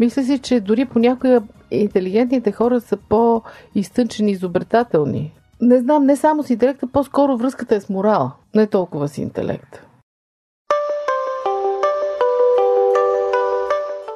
мисля 0.00 0.22
си, 0.22 0.38
че 0.38 0.60
дори 0.60 0.84
понякога 0.84 1.42
интелигентните 1.70 2.52
хора 2.52 2.80
са 2.80 2.96
по-изтънчени 2.96 4.30
изобретателни. 4.30 5.32
Не 5.60 5.78
знам, 5.78 6.06
не 6.06 6.16
само 6.16 6.42
с 6.42 6.50
интелекта, 6.50 6.86
по-скоро 6.86 7.36
връзката 7.36 7.74
е 7.74 7.80
с 7.80 7.88
морала, 7.88 8.32
не 8.54 8.66
толкова 8.66 9.08
с 9.08 9.18
интелекта. 9.18 9.82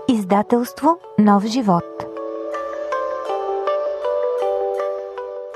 Издателство 0.08 0.98
Нов 1.18 1.46
живот. 1.46 1.84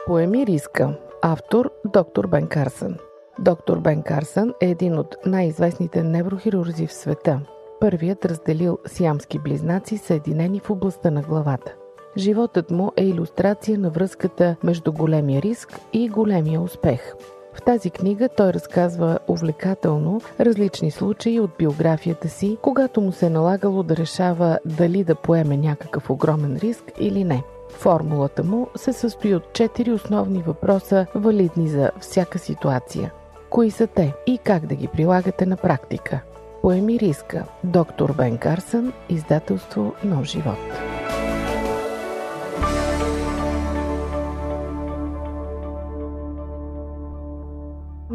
Поеми 0.07 0.47
риска. 0.47 0.99
Автор 1.23 1.71
доктор 1.85 2.26
Бен 2.26 2.47
Карсън. 2.47 2.97
Доктор 3.38 3.79
Бен 3.79 4.03
Карсън 4.03 4.55
е 4.61 4.71
един 4.71 4.99
от 4.99 5.17
най-известните 5.26 6.03
неврохирурзи 6.03 6.87
в 6.87 6.93
света. 6.93 7.41
Първият 7.81 8.25
разделил 8.25 8.79
сиамски 8.87 9.38
близнаци, 9.38 9.99
съединени 9.99 10.61
в 10.61 10.71
областта 10.71 11.11
на 11.11 11.23
главата. 11.23 11.75
Животът 12.16 12.71
му 12.71 12.92
е 12.97 13.04
иллюстрация 13.04 13.78
на 13.78 13.90
връзката 13.90 14.56
между 14.64 14.92
големия 14.92 15.42
риск 15.42 15.80
и 15.92 16.09
големия 16.09 16.61
успех. 16.61 17.14
В 17.54 17.62
тази 17.62 17.90
книга 17.90 18.28
той 18.37 18.52
разказва 18.52 19.18
увлекателно 19.28 20.21
различни 20.40 20.90
случаи 20.90 21.40
от 21.40 21.50
биографията 21.59 22.28
си, 22.28 22.56
когато 22.62 23.00
му 23.00 23.12
се 23.12 23.26
е 23.26 23.30
налагало 23.30 23.83
да 23.83 23.97
решава 23.97 24.59
дали 24.64 25.04
да 25.04 25.14
поеме 25.14 25.56
някакъв 25.56 26.11
огромен 26.11 26.56
риск 26.56 26.85
или 27.00 27.25
не. 27.25 27.42
Формулата 27.71 28.44
му 28.44 28.68
се 28.76 28.92
състои 28.92 29.35
от 29.35 29.52
четири 29.52 29.92
основни 29.92 30.42
въпроса, 30.42 31.06
валидни 31.14 31.68
за 31.68 31.90
всяка 32.00 32.38
ситуация. 32.38 33.12
Кои 33.50 33.71
са 33.71 33.87
те 33.87 34.14
и 34.26 34.38
как 34.38 34.66
да 34.66 34.75
ги 34.75 34.88
прилагате 34.88 35.47
на 35.47 35.56
практика? 35.56 36.21
Поеми 36.62 37.00
риска. 37.00 37.44
Доктор 37.64 38.14
Бен 38.16 38.38
Карсън, 38.38 38.92
издателство 39.09 39.92
Нов 40.04 40.25
живот. 40.25 40.59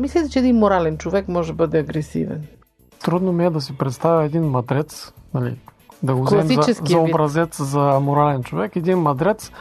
Мислите, 0.10 0.30
че 0.30 0.39
един 0.39 0.56
морален 0.56 0.98
човек 0.98 1.28
може 1.28 1.51
да 1.51 1.56
бъде 1.56 1.80
агресивен? 1.80 2.44
Трудно 3.04 3.32
ми 3.32 3.46
е 3.46 3.50
да 3.50 3.62
си 3.62 3.78
представя 3.78 4.25
един 4.25 4.44
мадрец, 4.44 5.13
нали, 5.34 5.56
да 6.04 6.16
го 6.16 6.24
вземем 6.24 6.48
за, 6.48 6.62
за 6.62 6.82
вид. 6.82 6.98
образец 6.98 7.62
за 7.62 8.00
морален 8.01 8.44
човек. 8.44 8.75
Един 8.75 8.98
мадрец, 8.98 9.51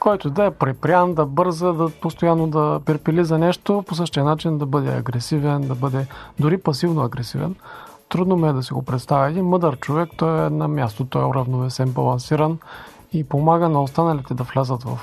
който 0.00 0.30
да 0.30 0.44
е 0.44 0.50
препрян, 0.50 1.14
да 1.14 1.26
бърза, 1.26 1.72
да 1.72 1.90
постоянно 1.90 2.46
да 2.46 2.80
перпели 2.84 3.24
за 3.24 3.38
нещо, 3.38 3.84
по 3.86 3.94
същия 3.94 4.24
начин 4.24 4.58
да 4.58 4.66
бъде 4.66 4.90
агресивен, 4.90 5.60
да 5.60 5.74
бъде 5.74 6.06
дори 6.38 6.58
пасивно 6.58 7.02
агресивен. 7.02 7.54
Трудно 8.08 8.36
ми 8.36 8.48
е 8.48 8.52
да 8.52 8.62
си 8.62 8.72
го 8.72 8.82
представя. 8.82 9.28
Един 9.28 9.44
мъдър 9.44 9.76
човек, 9.76 10.08
той 10.16 10.46
е 10.46 10.50
на 10.50 10.68
място, 10.68 11.04
той 11.04 11.22
е 11.22 11.26
уравновесен, 11.26 11.90
балансиран 11.90 12.58
и 13.12 13.24
помага 13.24 13.68
на 13.68 13.82
останалите 13.82 14.34
да 14.34 14.42
влязат 14.42 14.82
в 14.82 14.98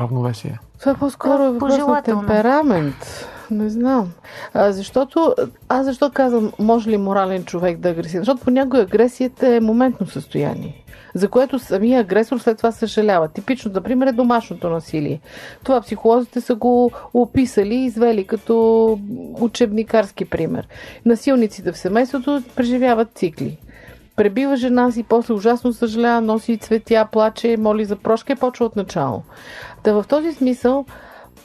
равновесие. 0.00 0.58
Това 0.80 0.92
е 0.92 0.94
по-скоро 0.94 1.42
е 1.42 1.50
въпрос 1.50 1.78
на 1.78 2.02
темперамент. 2.02 3.26
Не 3.50 3.68
знам. 3.70 4.12
А, 4.54 4.72
защото, 4.72 5.34
аз 5.68 5.86
защо 5.86 6.10
казвам, 6.10 6.52
може 6.58 6.90
ли 6.90 6.96
морален 6.96 7.44
човек 7.44 7.78
да 7.78 7.88
е 7.88 7.92
агресивен? 7.92 8.20
Защото 8.20 8.44
понякога 8.44 8.80
агресията 8.80 9.48
е 9.48 9.60
моментно 9.60 10.06
състояние, 10.06 10.84
за 11.14 11.28
което 11.28 11.58
самия 11.58 12.00
агресор 12.00 12.38
след 12.38 12.56
това 12.56 12.72
съжалява. 12.72 13.28
Типично, 13.28 13.70
например, 13.74 14.06
е 14.06 14.12
домашното 14.12 14.68
насилие. 14.68 15.20
Това 15.64 15.80
психолозите 15.80 16.40
са 16.40 16.54
го 16.54 16.90
описали 17.14 17.74
и 17.74 17.84
извели 17.84 18.26
като 18.26 18.98
учебникарски 19.40 20.24
пример. 20.24 20.68
Насилниците 21.06 21.72
в 21.72 21.78
семейството 21.78 22.42
преживяват 22.56 23.08
цикли. 23.14 23.58
Пребива 24.16 24.56
жена 24.56 24.90
си, 24.90 25.02
после 25.02 25.34
ужасно 25.34 25.72
съжалява, 25.72 26.20
носи 26.20 26.58
цветя, 26.58 27.08
плаче, 27.12 27.56
моли 27.56 27.84
за 27.84 27.96
прошка 27.96 28.32
и 28.32 28.36
почва 28.36 28.66
от 28.66 28.76
начало. 28.76 29.22
Та 29.82 29.92
в 29.92 30.04
този 30.08 30.32
смисъл, 30.32 30.84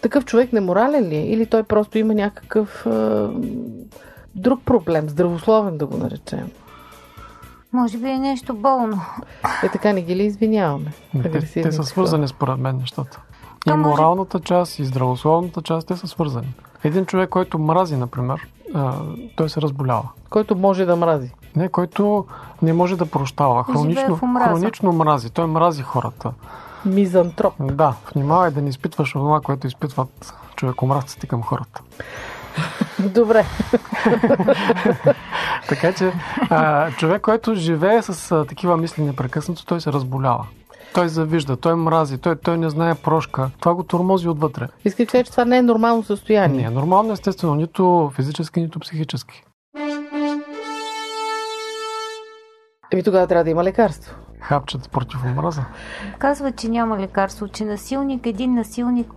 такъв 0.02 0.26
човек 0.26 0.54
неморален 0.54 1.04
ли 1.04 1.16
е? 1.16 1.26
Или 1.26 1.46
той 1.46 1.64
просто 1.64 1.98
има 1.98 2.14
някакъв 2.14 2.86
е, 2.86 2.90
друг 4.36 4.62
проблем, 4.66 5.10
здравословен 5.10 5.78
да 5.78 5.86
го 5.86 5.98
наречем? 5.98 6.52
Може 7.74 7.98
би 7.98 8.10
е 8.10 8.18
нещо 8.18 8.54
болно. 8.54 9.02
Е 9.64 9.70
така 9.70 9.94
не 9.94 10.02
ги 10.02 10.16
ли 10.16 10.24
извиняваме? 10.24 10.94
Те, 11.24 11.62
те 11.62 11.72
са 11.72 11.84
свързани 11.84 12.28
според 12.28 12.58
мен 12.58 12.78
нещата. 12.78 13.22
И 13.68 13.72
моралната 13.72 14.40
част, 14.40 14.80
и 14.80 14.86
здравословната 14.86 15.62
част, 15.62 15.88
те 15.88 15.96
са 15.96 16.08
свързани. 16.08 16.54
Един 16.84 17.06
човек, 17.06 17.30
който 17.30 17.60
мрази, 17.60 17.96
например, 17.96 18.48
той 19.36 19.50
се 19.50 19.62
разболява. 19.62 20.10
Който 20.30 20.56
може 20.56 20.86
да 20.86 20.96
мрази. 20.96 21.32
Не, 21.56 21.70
който 21.70 22.26
не 22.62 22.74
може 22.74 22.96
да 22.96 23.06
прощава. 23.06 23.64
Хронично, 23.64 24.20
хронично 24.48 24.92
мрази. 24.92 25.30
Той 25.30 25.48
мрази 25.48 25.82
хората. 25.82 26.32
Мизантроп. 26.86 27.54
Да, 27.60 27.96
внимавай 28.16 28.52
да 28.52 28.62
не 28.62 28.70
изпитваш 28.70 29.12
това, 29.12 29.42
което 29.42 29.68
изпитват 29.68 30.34
човекомразците 30.56 31.28
към 31.28 31.44
хората. 31.44 31.82
Добре. 33.00 33.46
Така 35.70 35.94
че 35.94 36.14
а, 36.50 36.92
човек, 36.92 37.22
който 37.22 37.56
живее 37.56 38.02
с 38.02 38.32
а, 38.32 38.46
такива 38.46 38.78
мисли 38.78 39.04
непрекъснато, 39.04 39.66
той 39.66 39.82
се 39.82 39.94
разболява. 39.94 40.46
Той 40.94 41.10
завижда, 41.10 41.58
той 41.58 41.76
мрази, 41.76 42.18
той, 42.18 42.36
той 42.36 42.58
не 42.58 42.70
знае 42.70 42.96
прошка. 42.96 43.50
Това 43.60 43.74
го 43.74 43.84
тормози 43.84 44.28
отвътре. 44.28 44.68
Искаш 44.86 45.06
да 45.06 45.24
че 45.24 45.32
това 45.32 45.46
не 45.46 45.58
е 45.58 45.62
нормално 45.62 46.04
състояние. 46.04 46.62
Не 46.62 46.68
е 46.68 46.70
нормално, 46.70 47.14
естествено, 47.14 47.56
нито 47.56 48.12
физически, 48.16 48.62
нито 48.62 48.80
психически. 48.80 49.44
Еми 52.92 53.04
тогава 53.04 53.28
трябва 53.28 53.44
да 53.44 53.50
има 53.50 53.64
лекарство. 53.64 54.16
Хапчета 54.40 54.90
против 54.90 55.24
омраза. 55.26 55.62
Казва, 56.18 56.52
че 56.52 56.70
няма 56.70 56.98
лекарство, 56.98 57.48
че 57.48 57.66
насилник, 57.66 58.26
един 58.26 58.54
насилник 58.54 59.12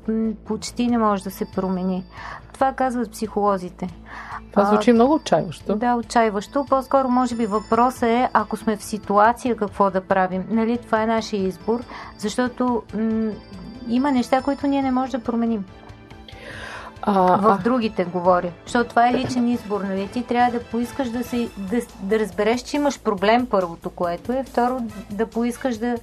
почти 0.45 0.87
не 0.87 0.99
може 0.99 1.25
да 1.25 1.31
се 1.31 1.45
промени. 1.45 2.05
Това 2.53 2.73
казват 2.73 3.11
психолозите. 3.11 3.89
Това 4.51 4.63
А, 4.63 4.67
звучи 4.67 4.93
много 4.93 5.15
отчаиващо. 5.15 5.77
Да, 5.77 5.95
отчаиващо. 5.95 6.67
По-скоро, 6.69 7.09
може 7.09 7.35
би, 7.35 7.47
въпросът 7.47 8.03
е, 8.03 8.29
ако 8.33 8.57
сме 8.57 8.77
в 8.77 8.85
ситуация, 8.85 9.57
какво 9.57 9.91
да 9.91 10.01
правим. 10.01 10.45
Нали, 10.51 10.79
това 10.79 11.03
е 11.03 11.07
нашия 11.07 11.47
избор, 11.47 11.81
защото 12.19 12.83
м- 12.95 13.31
има 13.89 14.11
неща, 14.13 14.43
които 14.43 14.67
ние 14.67 14.83
не 14.83 14.91
можем 14.91 15.21
да 15.21 15.25
променим. 15.25 15.65
А, 17.03 17.37
В 17.37 17.59
а, 17.61 17.63
другите 17.65 18.05
говоря. 18.05 18.53
Защото 18.65 18.91
това 18.91 19.09
е 19.09 19.13
личен 19.13 19.49
избор, 19.49 19.81
нали? 19.81 20.09
Ти 20.13 20.27
трябва 20.27 20.59
да 20.59 20.65
поискаш 20.65 21.09
да, 21.09 21.25
се, 21.25 21.49
да, 21.57 21.81
да 22.03 22.19
разбереш, 22.19 22.61
че 22.63 22.77
имаш 22.77 23.01
проблем, 23.01 23.47
първото, 23.47 23.91
което 23.91 24.33
е. 24.33 24.45
Второ, 24.45 24.81
да 25.11 25.27
поискаш 25.27 25.77
да, 25.77 25.97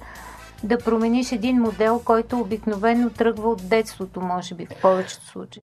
да 0.64 0.78
промениш 0.78 1.32
един 1.32 1.56
модел, 1.56 2.00
който 2.04 2.38
обикновено 2.38 3.10
тръгва 3.10 3.50
от 3.50 3.68
детството, 3.68 4.20
може 4.20 4.54
би, 4.54 4.66
в 4.66 4.82
повечето 4.82 5.26
случаи. 5.26 5.62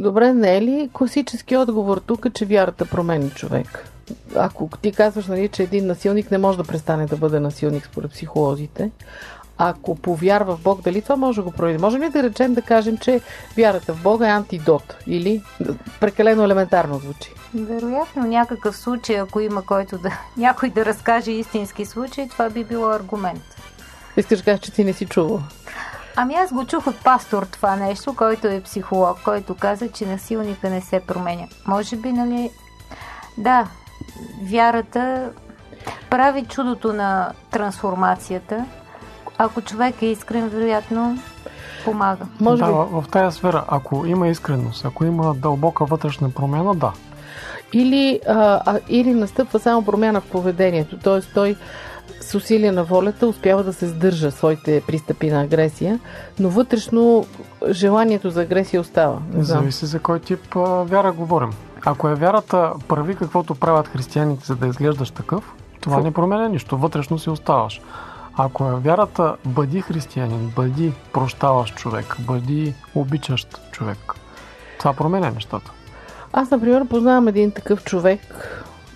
Добре, 0.00 0.32
не 0.32 0.56
е 0.56 0.62
ли 0.62 0.90
класически 0.92 1.56
отговор 1.56 2.02
тук, 2.06 2.34
че 2.34 2.44
вярата 2.44 2.86
промени 2.86 3.30
човек? 3.30 3.88
Ако 4.36 4.68
ти 4.82 4.92
казваш, 4.92 5.26
нали, 5.26 5.48
че 5.48 5.62
един 5.62 5.86
насилник 5.86 6.30
не 6.30 6.38
може 6.38 6.58
да 6.58 6.64
престане 6.64 7.06
да 7.06 7.16
бъде 7.16 7.40
насилник 7.40 7.86
според 7.86 8.10
психолозите, 8.10 8.90
ако 9.58 9.94
повярва 9.94 10.56
в 10.56 10.62
Бог, 10.62 10.82
дали 10.82 11.02
това 11.02 11.16
може 11.16 11.36
да 11.36 11.42
го 11.42 11.50
проведе? 11.50 11.78
Можем 11.78 12.02
ли 12.02 12.08
да 12.08 12.22
речем 12.22 12.54
да 12.54 12.62
кажем, 12.62 12.98
че 12.98 13.20
вярата 13.56 13.94
в 13.94 14.02
Бога 14.02 14.28
е 14.28 14.30
антидот? 14.30 14.96
Или 15.06 15.42
прекалено 16.00 16.44
елементарно 16.44 16.98
звучи? 16.98 17.32
Вероятно, 17.54 18.22
някакъв 18.22 18.76
случай, 18.76 19.20
ако 19.20 19.40
има 19.40 19.62
който 19.62 19.98
да, 19.98 20.18
някой 20.36 20.70
да 20.70 20.84
разкаже 20.84 21.30
истински 21.30 21.84
случай, 21.84 22.28
това 22.28 22.50
би 22.50 22.64
било 22.64 22.90
аргумент. 22.90 23.42
Искаш 24.16 24.38
да 24.38 24.44
кажеш, 24.44 24.60
че 24.60 24.72
ти 24.72 24.84
не 24.84 24.92
си 24.92 25.06
чувал? 25.06 25.40
Ами 26.16 26.34
аз 26.34 26.52
го 26.52 26.66
чух 26.66 26.86
от 26.86 27.04
пастор 27.04 27.42
това 27.42 27.76
нещо, 27.76 28.16
който 28.16 28.46
е 28.46 28.60
психолог, 28.60 29.18
който 29.24 29.54
каза, 29.54 29.88
че 29.88 30.06
насилника 30.06 30.70
не 30.70 30.80
се 30.80 31.00
променя. 31.00 31.46
Може 31.66 31.96
би, 31.96 32.12
нали... 32.12 32.50
Да, 33.38 33.68
вярата 34.42 35.30
прави 36.10 36.44
чудото 36.44 36.92
на 36.92 37.32
трансформацията. 37.50 38.64
Ако 39.38 39.60
човек 39.60 40.02
е 40.02 40.06
искрен, 40.06 40.48
вероятно 40.48 41.18
помага. 41.84 42.26
Може 42.40 42.62
да, 42.62 42.68
би. 42.68 42.72
в 42.72 43.04
тази 43.10 43.36
сфера, 43.36 43.64
ако 43.68 44.06
има 44.06 44.28
искреност, 44.28 44.84
ако 44.84 45.04
има 45.04 45.34
дълбока 45.34 45.84
вътрешна 45.84 46.30
промяна, 46.30 46.74
да. 46.74 46.92
Или, 47.72 48.20
а, 48.28 48.78
или 48.88 49.14
настъпва 49.14 49.58
само 49.58 49.84
промяна 49.84 50.20
в 50.20 50.24
поведението, 50.24 50.98
т.е. 50.98 51.20
той 51.34 51.56
с 52.20 52.34
усилия 52.34 52.72
на 52.72 52.84
волята 52.84 53.26
успява 53.26 53.64
да 53.64 53.72
се 53.72 53.86
сдържа 53.86 54.30
своите 54.30 54.82
пристъпи 54.86 55.30
на 55.30 55.42
агресия, 55.42 56.00
но 56.38 56.48
вътрешно 56.48 57.26
желанието 57.70 58.30
за 58.30 58.42
агресия 58.42 58.80
остава. 58.80 59.18
Зависи 59.34 59.86
за 59.86 60.00
кой 60.00 60.20
тип 60.20 60.56
а, 60.56 60.60
вяра 60.60 61.12
говорим. 61.12 61.50
Ако 61.84 62.08
е 62.08 62.14
вярата 62.14 62.72
прави 62.88 63.14
каквото 63.14 63.54
правят 63.54 63.88
християните, 63.88 64.46
за 64.46 64.56
да 64.56 64.66
изглеждаш 64.66 65.10
такъв, 65.10 65.54
това 65.80 65.96
Фу. 65.96 66.02
не 66.02 66.12
променя 66.12 66.48
нищо. 66.48 66.76
Вътрешно 66.76 67.18
си 67.18 67.30
оставаш. 67.30 67.80
Ако 68.38 68.64
е 68.64 68.80
вярата 68.80 69.36
бъди 69.44 69.80
християнин, 69.80 70.52
бъди 70.56 70.92
прощаващ 71.12 71.76
човек, 71.76 72.16
бъди 72.18 72.74
обичащ 72.94 73.70
човек, 73.70 73.98
това 74.78 74.92
променя 74.92 75.30
нещата. 75.30 75.72
Аз, 76.32 76.50
например, 76.50 76.88
познавам 76.88 77.28
един 77.28 77.50
такъв 77.50 77.84
човек 77.84 78.20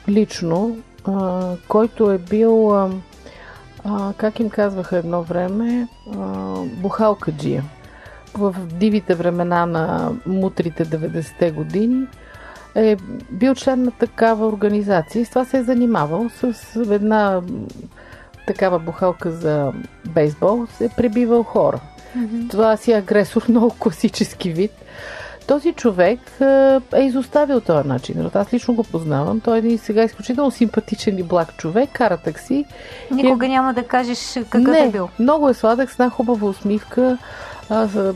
лично, 0.08 0.76
а, 1.04 1.40
който 1.68 2.10
е 2.10 2.18
бил, 2.18 2.76
а, 2.78 2.90
как 4.16 4.40
им 4.40 4.50
казваха 4.50 4.96
едно 4.96 5.22
време, 5.22 5.88
а, 6.18 6.18
бухалкаджия. 6.82 7.64
В 8.34 8.54
дивите 8.66 9.14
времена 9.14 9.66
на 9.66 10.12
мутрите 10.26 10.84
90-те 10.84 11.50
години 11.50 12.06
е 12.74 12.96
бил 13.30 13.54
член 13.54 13.82
на 13.82 13.90
такава 13.90 14.46
организация 14.46 15.22
и 15.22 15.24
с 15.24 15.28
това 15.28 15.44
се 15.44 15.58
е 15.58 15.62
занимавал 15.62 16.28
с 16.28 16.76
една 16.76 17.42
такава 18.52 18.78
бухалка 18.78 19.30
за 19.30 19.72
бейсбол, 20.08 20.66
се 20.66 20.84
е 20.84 20.88
пребивал 20.88 21.42
хора. 21.42 21.80
Mm-hmm. 22.18 22.50
Това 22.50 22.76
си 22.76 22.92
е 22.92 22.96
агресор, 22.96 23.44
много 23.48 23.74
класически 23.78 24.50
вид. 24.50 24.72
Този 25.46 25.72
човек 25.72 26.20
е 26.94 27.00
изоставил 27.00 27.60
този 27.60 27.88
начин. 27.88 28.30
Аз 28.34 28.52
лично 28.52 28.74
го 28.74 28.84
познавам. 28.84 29.40
Той 29.40 29.56
е 29.56 29.58
един 29.58 29.78
сега 29.78 30.04
изключително 30.04 30.50
симпатичен 30.50 31.18
и 31.18 31.22
благ 31.22 31.56
човек, 31.56 31.90
кара 31.92 32.16
такси. 32.16 32.64
Никога 33.10 33.46
е... 33.46 33.48
няма 33.48 33.74
да 33.74 33.82
кажеш 33.82 34.34
какъв 34.34 34.72
Не, 34.74 34.84
е 34.84 34.90
бил. 34.90 35.08
Много 35.18 35.48
е 35.48 35.54
сладък, 35.54 35.90
с 35.90 35.92
една 35.92 36.10
хубава 36.10 36.48
усмивка. 36.48 37.18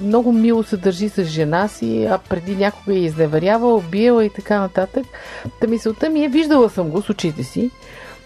Много 0.02 0.32
мило 0.32 0.62
се 0.62 0.76
държи 0.76 1.08
с 1.08 1.24
жена 1.24 1.68
си, 1.68 2.04
а 2.10 2.18
преди 2.18 2.56
някога 2.56 2.94
е 2.94 2.98
изневерявал, 2.98 3.82
биела 3.90 4.24
и 4.24 4.30
така 4.30 4.60
нататък. 4.60 5.04
Та 5.60 5.66
мисълта 5.66 6.10
ми 6.10 6.24
е, 6.24 6.28
виждала 6.28 6.70
съм 6.70 6.88
го 6.88 7.02
с 7.02 7.10
очите 7.10 7.44
си, 7.44 7.70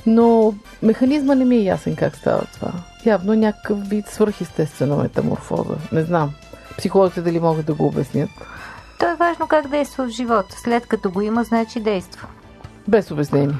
но 0.09 0.55
механизма 0.83 1.35
не 1.35 1.45
ми 1.45 1.57
е 1.57 1.63
ясен 1.63 1.97
как 1.97 2.17
става 2.17 2.43
това. 2.55 2.73
Явно 3.07 3.35
някакъв 3.35 3.89
вид 3.89 4.07
свърхестествена 4.09 4.97
метаморфоза. 4.97 5.75
Не 5.93 6.03
знам. 6.03 6.31
Психолозите 6.79 7.23
дали 7.23 7.41
могат 7.41 7.67
да 7.67 7.75
го 7.75 7.87
обяснят. 7.87 8.31
То 8.99 9.11
е 9.11 9.17
важно 9.17 9.47
как 9.47 9.69
действа 9.69 10.07
в 10.07 10.11
живота. 10.11 10.57
След 10.59 10.87
като 10.87 11.11
го 11.11 11.21
има, 11.21 11.45
значи 11.45 11.81
действа. 11.81 12.29
Без 12.89 13.11
обяснение. 13.11 13.57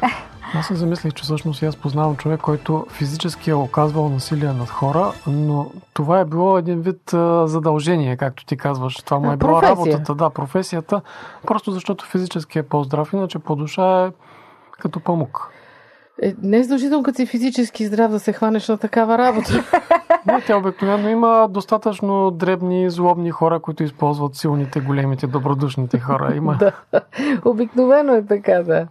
Аз 0.55 0.67
се 0.67 0.75
замислих, 0.75 1.15
че 1.15 1.23
всъщност 1.23 1.63
аз 1.63 1.77
познавам 1.77 2.17
човек, 2.17 2.41
който 2.41 2.87
физически 2.91 3.51
е 3.51 3.55
оказвал 3.55 4.09
насилие 4.09 4.53
над 4.53 4.69
хора, 4.69 5.13
но 5.27 5.71
това 5.95 6.21
е 6.21 6.25
било 6.25 6.59
един 6.59 6.81
вид 6.81 7.13
а, 7.13 7.47
задължение, 7.47 8.17
както 8.17 8.45
ти 8.45 8.57
казваш. 8.57 8.97
Това 8.97 9.19
му 9.19 9.33
е 9.33 9.37
било 9.37 9.63
работата, 9.63 10.15
да, 10.15 10.31
професията, 10.31 11.01
просто 11.47 11.73
защото 11.73 12.05
физически 12.05 12.59
е 12.59 12.63
по-здрав, 12.63 13.13
иначе 13.13 13.39
по 13.39 13.57
душа 13.57 14.07
е 14.07 14.11
като 14.79 15.01
памук. 15.01 15.51
Е, 16.23 16.35
не 16.43 16.59
е 16.59 16.63
задължително, 16.63 17.03
като 17.03 17.17
си 17.17 17.27
физически 17.27 17.87
здрав 17.87 18.11
да 18.11 18.21
се 18.21 18.33
хванеш 18.33 18.69
на 18.69 18.79
такава 18.79 19.19
работа. 19.19 19.65
Не, 20.27 20.41
тя 20.47 20.57
обикновено 20.57 21.09
има 21.09 21.49
достатъчно 21.51 22.31
дребни, 22.31 22.91
злобни 22.91 23.31
хора, 23.31 23.61
които 23.61 23.83
използват 23.83 24.37
силните, 24.37 24.81
големите, 24.81 25.27
добродушните 25.27 25.99
хора. 25.99 26.35
Има. 26.37 26.57
да, 26.59 26.73
обикновено 27.45 28.15
е 28.15 28.27
така, 28.27 28.63
да. 28.63 28.87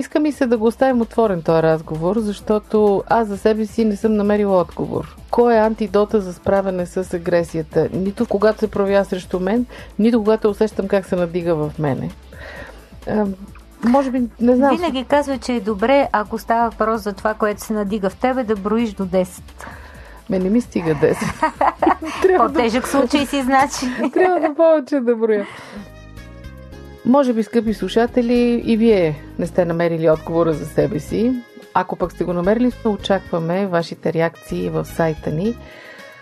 Иска 0.00 0.20
ми 0.20 0.32
се 0.32 0.46
да 0.46 0.58
го 0.58 0.66
оставим 0.66 1.00
отворен 1.00 1.42
този 1.42 1.62
разговор, 1.62 2.18
защото 2.18 3.02
аз 3.06 3.28
за 3.28 3.38
себе 3.38 3.66
си 3.66 3.84
не 3.84 3.96
съм 3.96 4.14
намерила 4.14 4.60
отговор. 4.60 5.16
Кой 5.30 5.54
е 5.54 5.58
антидота 5.58 6.20
за 6.20 6.34
справяне 6.34 6.86
с 6.86 7.14
агресията? 7.14 7.88
Нито 7.92 8.26
когато 8.26 8.58
се 8.58 8.70
проявява 8.70 9.04
срещу 9.04 9.40
мен, 9.40 9.66
нито 9.98 10.18
когато 10.18 10.50
усещам 10.50 10.88
как 10.88 11.06
се 11.06 11.16
надига 11.16 11.54
в 11.54 11.72
мене. 11.78 12.10
Може 13.84 14.10
би, 14.10 14.22
не 14.40 14.56
знам. 14.56 14.76
Винаги 14.76 15.04
казва, 15.04 15.38
че 15.38 15.52
е 15.52 15.60
добре, 15.60 16.08
ако 16.12 16.38
става 16.38 16.70
въпрос 16.70 17.02
за 17.02 17.12
това, 17.12 17.34
което 17.34 17.60
се 17.60 17.72
надига 17.72 18.10
в 18.10 18.16
тебе, 18.16 18.44
да 18.44 18.56
броиш 18.56 18.92
до 18.92 19.06
10. 19.06 19.42
Ме 20.30 20.38
не 20.38 20.50
ми 20.50 20.60
стига 20.60 20.94
10. 20.94 22.36
По-тежък 22.36 22.82
да... 22.82 22.88
случай 22.88 23.26
си, 23.26 23.42
значи. 23.42 24.10
Трябва 24.14 24.40
да 24.40 24.54
повече 24.54 25.00
да 25.00 25.16
броя. 25.16 25.46
Може 27.04 27.32
би, 27.32 27.42
скъпи 27.42 27.74
слушатели, 27.74 28.62
и 28.64 28.76
вие 28.76 29.22
не 29.38 29.46
сте 29.46 29.64
намерили 29.64 30.10
отговора 30.10 30.52
за 30.52 30.66
себе 30.66 31.00
си. 31.00 31.42
Ако 31.74 31.96
пък 31.96 32.12
сте 32.12 32.24
го 32.24 32.32
намерили, 32.32 32.72
очакваме 32.84 33.66
вашите 33.66 34.12
реакции 34.12 34.70
в 34.70 34.84
сайта 34.84 35.30
ни. 35.30 35.56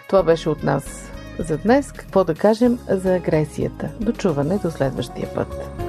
Това 0.08 0.22
беше 0.22 0.48
от 0.48 0.62
нас 0.62 1.10
за 1.38 1.58
днес. 1.58 1.92
Какво 1.92 2.24
да 2.24 2.34
кажем 2.34 2.78
за 2.88 3.14
агресията? 3.14 3.88
Дочуване 4.00 4.58
до 4.58 4.70
следващия 4.70 5.34
път. 5.34 5.85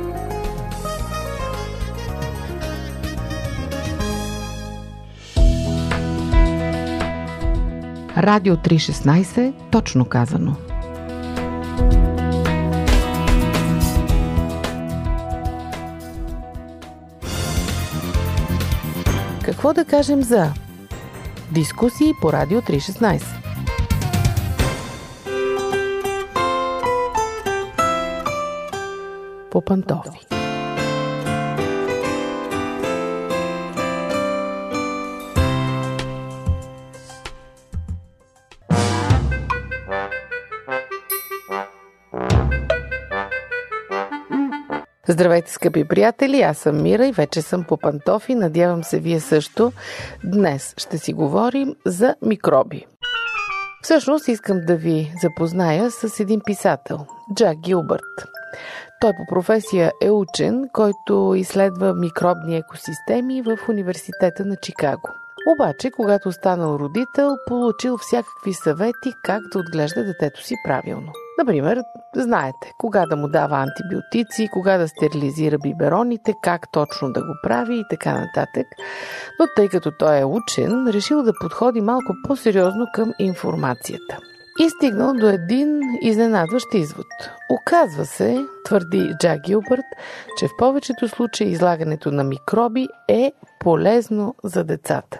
Радио 8.17 8.55
316, 8.55 9.53
точно 9.71 10.05
казано. 10.05 10.55
Какво 19.43 19.73
да 19.73 19.85
кажем 19.85 20.23
за 20.23 20.53
дискусии 21.51 22.13
по 22.21 22.33
Радио 22.33 22.61
316? 22.61 23.23
По 29.51 29.61
пантофи. 29.61 30.36
Здравейте, 45.09 45.51
скъпи 45.51 45.87
приятели! 45.87 46.41
Аз 46.41 46.57
съм 46.57 46.83
Мира 46.83 47.07
и 47.07 47.11
вече 47.11 47.41
съм 47.41 47.63
по 47.63 47.77
пантофи. 47.77 48.35
Надявам 48.35 48.83
се 48.83 48.99
вие 48.99 49.19
също. 49.19 49.71
Днес 50.23 50.73
ще 50.77 50.97
си 50.97 51.13
говорим 51.13 51.75
за 51.85 52.15
микроби. 52.21 52.85
Всъщност 53.81 54.27
искам 54.27 54.61
да 54.65 54.75
ви 54.75 55.13
запозная 55.21 55.91
с 55.91 56.19
един 56.19 56.41
писател– 56.45 57.05
Джак 57.35 57.57
Гилбърт. 57.57 58.27
Той 59.01 59.11
по 59.11 59.35
професия 59.35 59.91
е 60.01 60.11
учен, 60.11 60.69
който 60.73 61.33
изследва 61.37 61.93
микробни 61.93 62.57
екосистеми 62.57 63.41
в 63.41 63.57
Университета 63.69 64.45
на 64.45 64.55
Чикаго. 64.55 65.09
Обаче, 65.55 65.91
когато 65.91 66.31
станал 66.31 66.75
родител, 66.79 67.35
получил 67.47 67.97
всякакви 67.97 68.53
съвети 68.53 69.13
как 69.23 69.41
да 69.53 69.59
отглежда 69.59 70.03
детето 70.03 70.43
си 70.43 70.55
правилно– 70.65 71.11
Например, 71.37 71.83
знаете 72.15 72.71
кога 72.77 73.05
да 73.05 73.15
му 73.15 73.27
дава 73.27 73.57
антибиотици, 73.57 74.49
кога 74.53 74.77
да 74.77 74.87
стерилизира 74.87 75.57
бибероните, 75.57 76.33
как 76.43 76.71
точно 76.71 77.11
да 77.11 77.21
го 77.21 77.33
прави 77.43 77.79
и 77.79 77.83
така 77.89 78.13
нататък. 78.13 78.67
Но 79.39 79.45
тъй 79.55 79.69
като 79.69 79.91
той 79.99 80.19
е 80.19 80.25
учен, 80.25 80.87
решил 80.87 81.23
да 81.23 81.33
подходи 81.41 81.81
малко 81.81 82.13
по-сериозно 82.27 82.85
към 82.93 83.13
информацията. 83.19 84.17
и 84.59 84.69
стигнал 84.69 85.13
до 85.13 85.27
един 85.27 85.81
изненадващ 86.01 86.73
извод. 86.73 87.05
Оказва 87.51 88.05
се, 88.05 88.45
твърди 88.65 89.11
Джак 89.19 89.39
Гилбърт, 89.41 89.85
че 90.37 90.47
в 90.47 90.57
повечето 90.57 91.07
случаи 91.07 91.51
излагането 91.51 92.11
на 92.11 92.23
микроби 92.23 92.87
е 93.07 93.31
полезно 93.59 94.35
за 94.43 94.63
децата. 94.63 95.19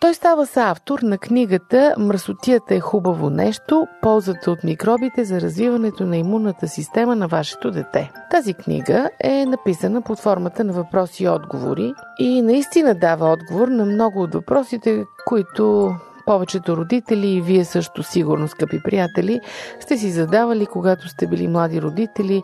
Той 0.00 0.14
става 0.14 0.46
автор 0.56 0.98
на 1.02 1.18
книгата 1.18 1.94
Мръсотията 1.98 2.74
е 2.74 2.80
хубаво 2.80 3.30
нещо, 3.30 3.86
ползата 4.02 4.50
от 4.50 4.64
микробите 4.64 5.24
за 5.24 5.40
развиването 5.40 6.06
на 6.06 6.16
имунната 6.16 6.68
система 6.68 7.16
на 7.16 7.28
вашето 7.28 7.70
дете. 7.70 8.10
Тази 8.30 8.54
книга 8.54 9.10
е 9.20 9.46
написана 9.46 10.02
под 10.02 10.18
формата 10.18 10.64
на 10.64 10.72
въпроси 10.72 11.24
и 11.24 11.28
отговори 11.28 11.92
и 12.18 12.42
наистина 12.42 12.94
дава 12.94 13.32
отговор 13.32 13.68
на 13.68 13.84
много 13.84 14.22
от 14.22 14.34
въпросите, 14.34 15.04
които 15.26 15.94
повечето 16.26 16.76
родители 16.76 17.26
и 17.28 17.40
вие 17.40 17.64
също 17.64 18.02
сигурно, 18.02 18.48
скъпи 18.48 18.82
приятели, 18.82 19.40
сте 19.80 19.98
си 19.98 20.10
задавали, 20.10 20.66
когато 20.66 21.08
сте 21.08 21.26
били 21.26 21.48
млади 21.48 21.82
родители 21.82 22.42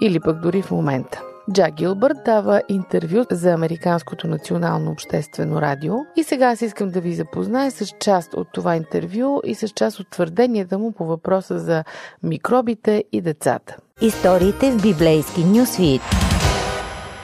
или 0.00 0.20
пък 0.20 0.40
дори 0.40 0.62
в 0.62 0.70
момента. 0.70 1.22
Джак 1.52 1.74
Гилбърт 1.74 2.16
дава 2.24 2.62
интервю 2.68 3.24
за 3.30 3.52
Американското 3.52 4.26
национално 4.26 4.90
обществено 4.90 5.60
радио 5.60 5.94
и 6.16 6.22
сега 6.22 6.46
аз 6.46 6.62
искам 6.62 6.90
да 6.90 7.00
ви 7.00 7.14
запозная 7.14 7.70
с 7.70 7.86
част 8.00 8.34
от 8.34 8.48
това 8.52 8.76
интервю 8.76 9.40
и 9.44 9.54
с 9.54 9.68
част 9.68 10.00
от 10.00 10.10
твърденията 10.10 10.78
му 10.78 10.92
по 10.92 11.04
въпроса 11.06 11.58
за 11.58 11.84
микробите 12.22 13.04
и 13.12 13.20
децата. 13.20 13.76
Историите 14.00 14.70
в 14.70 14.82
библейски 14.82 15.44
нюсвит. 15.44 16.02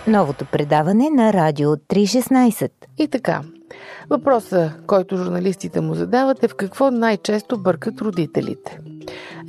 Новото 0.06 0.44
предаване 0.44 1.10
на 1.10 1.32
Радио 1.32 1.76
316. 1.76 2.70
И 2.98 3.08
така, 3.08 3.40
въпроса, 4.10 4.72
който 4.86 5.16
журналистите 5.16 5.80
му 5.80 5.94
задават 5.94 6.42
е 6.42 6.48
в 6.48 6.54
какво 6.54 6.90
най-често 6.90 7.62
бъркат 7.62 8.00
родителите. 8.00 8.78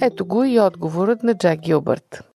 Ето 0.01 0.25
го 0.25 0.43
и 0.43 0.59
отговорът 0.59 1.23
на 1.23 1.37
Джак 1.37 1.59
Гилбърт. 1.59 2.34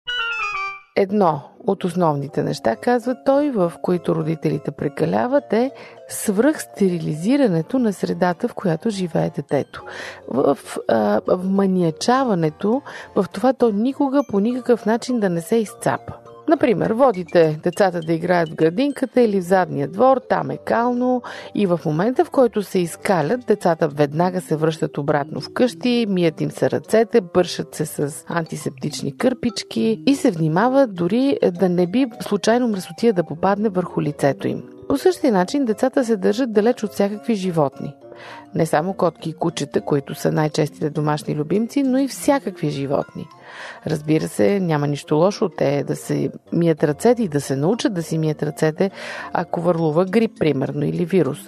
Едно 1.00 1.42
от 1.68 1.84
основните 1.84 2.44
неща, 2.44 2.76
казва 2.76 3.16
той, 3.26 3.50
в 3.50 3.74
които 3.82 4.16
родителите 4.16 4.72
прекаляват 4.72 5.54
е 5.54 5.72
свръхстерилизирането 6.10 7.80
на 7.80 7.94
средата, 7.94 8.48
в 8.48 8.54
която 8.54 8.90
живее 8.90 9.30
детето. 9.36 9.84
В, 10.28 10.58
а, 10.88 11.22
в 11.28 11.50
маниачаването, 11.50 12.82
в 13.16 13.26
това 13.34 13.54
то 13.54 13.72
никога 13.72 14.22
по 14.30 14.40
никакъв 14.40 14.86
начин 14.86 15.20
да 15.20 15.30
не 15.30 15.42
се 15.42 15.56
изцапа. 15.56 16.14
Например, 16.50 16.92
водите 16.92 17.60
децата 17.64 18.00
да 18.00 18.14
играят 18.14 18.50
в 18.50 18.56
градинката 18.56 19.22
или 19.22 19.40
в 19.40 19.44
задния 19.44 19.88
двор, 19.88 20.22
там 20.30 20.52
е 20.52 20.58
кално 20.58 21.22
и 21.56 21.66
в 21.66 21.80
момента, 21.86 22.26
в 22.26 22.30
който 22.30 22.64
се 22.64 22.80
изкалят, 22.80 23.46
децата 23.48 23.88
веднага 23.88 24.42
се 24.42 24.56
връщат 24.56 24.98
обратно 24.98 25.42
в 25.42 25.54
къщи, 25.54 26.06
мият 26.10 26.42
им 26.42 26.52
се 26.52 26.72
ръцете, 26.72 27.22
бършат 27.22 27.76
се 27.76 27.86
с 27.86 28.26
антисептични 28.28 29.18
кърпички 29.18 30.04
и 30.08 30.16
се 30.16 30.32
внимава 30.32 30.88
дори 30.88 31.38
да 31.60 31.70
не 31.70 31.88
би 31.88 32.06
случайно 32.22 32.68
мръсотия 32.68 33.14
да 33.14 33.24
попадне 33.24 33.70
върху 33.70 34.02
лицето 34.02 34.48
им. 34.48 34.77
По 34.90 34.98
същия 34.98 35.34
начин 35.34 35.66
децата 35.66 36.06
се 36.06 36.18
държат 36.18 36.54
далеч 36.54 36.84
от 36.84 36.92
всякакви 36.92 37.36
животни. 37.36 37.96
Не 38.56 38.66
само 38.66 38.94
котки 38.94 39.30
и 39.30 39.34
кучета, 39.34 39.82
които 39.82 40.16
са 40.16 40.32
най-честите 40.32 40.90
домашни 40.90 41.36
любимци, 41.36 41.84
но 41.84 41.98
и 41.98 42.08
всякакви 42.08 42.70
животни. 42.70 43.28
Разбира 43.88 44.28
се, 44.28 44.60
няма 44.60 44.88
нищо 44.88 45.16
лошо 45.16 45.50
те 45.50 45.84
да 45.84 45.96
се 45.96 46.30
мият 46.54 46.84
ръцете 46.84 47.24
и 47.24 47.28
да 47.28 47.42
се 47.42 47.56
научат 47.56 47.94
да 47.94 48.04
си 48.04 48.18
мият 48.18 48.44
ръцете, 48.44 48.92
ако 49.34 49.62
върлува 49.62 50.06
грип, 50.06 50.40
примерно, 50.40 50.86
или 50.86 51.06
вирус. 51.06 51.40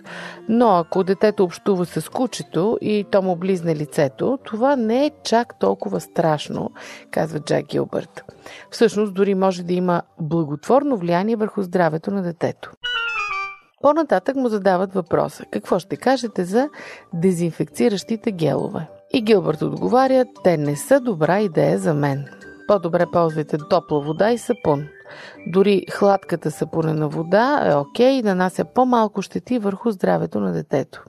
Но 0.50 0.70
ако 0.70 1.04
детето 1.04 1.44
общува 1.44 1.86
с 1.86 2.10
кучето 2.10 2.78
и 2.82 3.06
то 3.12 3.22
му 3.22 3.36
близне 3.36 3.76
лицето, 3.76 4.40
това 4.44 4.76
не 4.76 5.06
е 5.06 5.12
чак 5.24 5.60
толкова 5.60 6.00
страшно, 6.00 6.72
казва 7.12 7.40
Джак 7.40 7.66
Гилбърт. 7.66 8.24
Всъщност, 8.72 9.14
дори 9.14 9.36
може 9.36 9.64
да 9.64 9.74
има 9.74 10.02
благотворно 10.20 10.98
влияние 10.98 11.36
върху 11.36 11.62
здравето 11.62 12.12
на 12.12 12.22
детето. 12.22 12.72
По-нататък 13.82 14.36
му 14.36 14.50
задават 14.50 14.94
въпроса 14.94 15.44
какво 15.52 15.80
ще 15.80 15.98
кажете 15.98 16.44
за 16.44 16.70
дезинфекциращите 17.14 18.32
гелове. 18.32 18.88
И 19.14 19.22
Гилбърт 19.22 19.62
отговаря, 19.62 20.26
те 20.44 20.58
не 20.58 20.76
са 20.76 21.00
добра 21.00 21.40
идея 21.40 21.80
за 21.80 21.94
мен. 21.94 22.26
По-добре 22.68 23.06
ползвайте 23.14 23.58
топла 23.70 24.02
вода 24.02 24.32
и 24.32 24.38
сапун. 24.38 24.88
Дори 25.48 25.86
хладката 25.92 26.52
сапунена 26.52 27.08
вода 27.08 27.62
е 27.66 27.76
окей 27.76 28.12
и 28.12 28.24
нанася 28.24 28.66
по-малко 28.66 29.22
щети 29.22 29.60
върху 29.60 29.92
здравето 29.92 30.40
на 30.40 30.52
детето. 30.52 31.04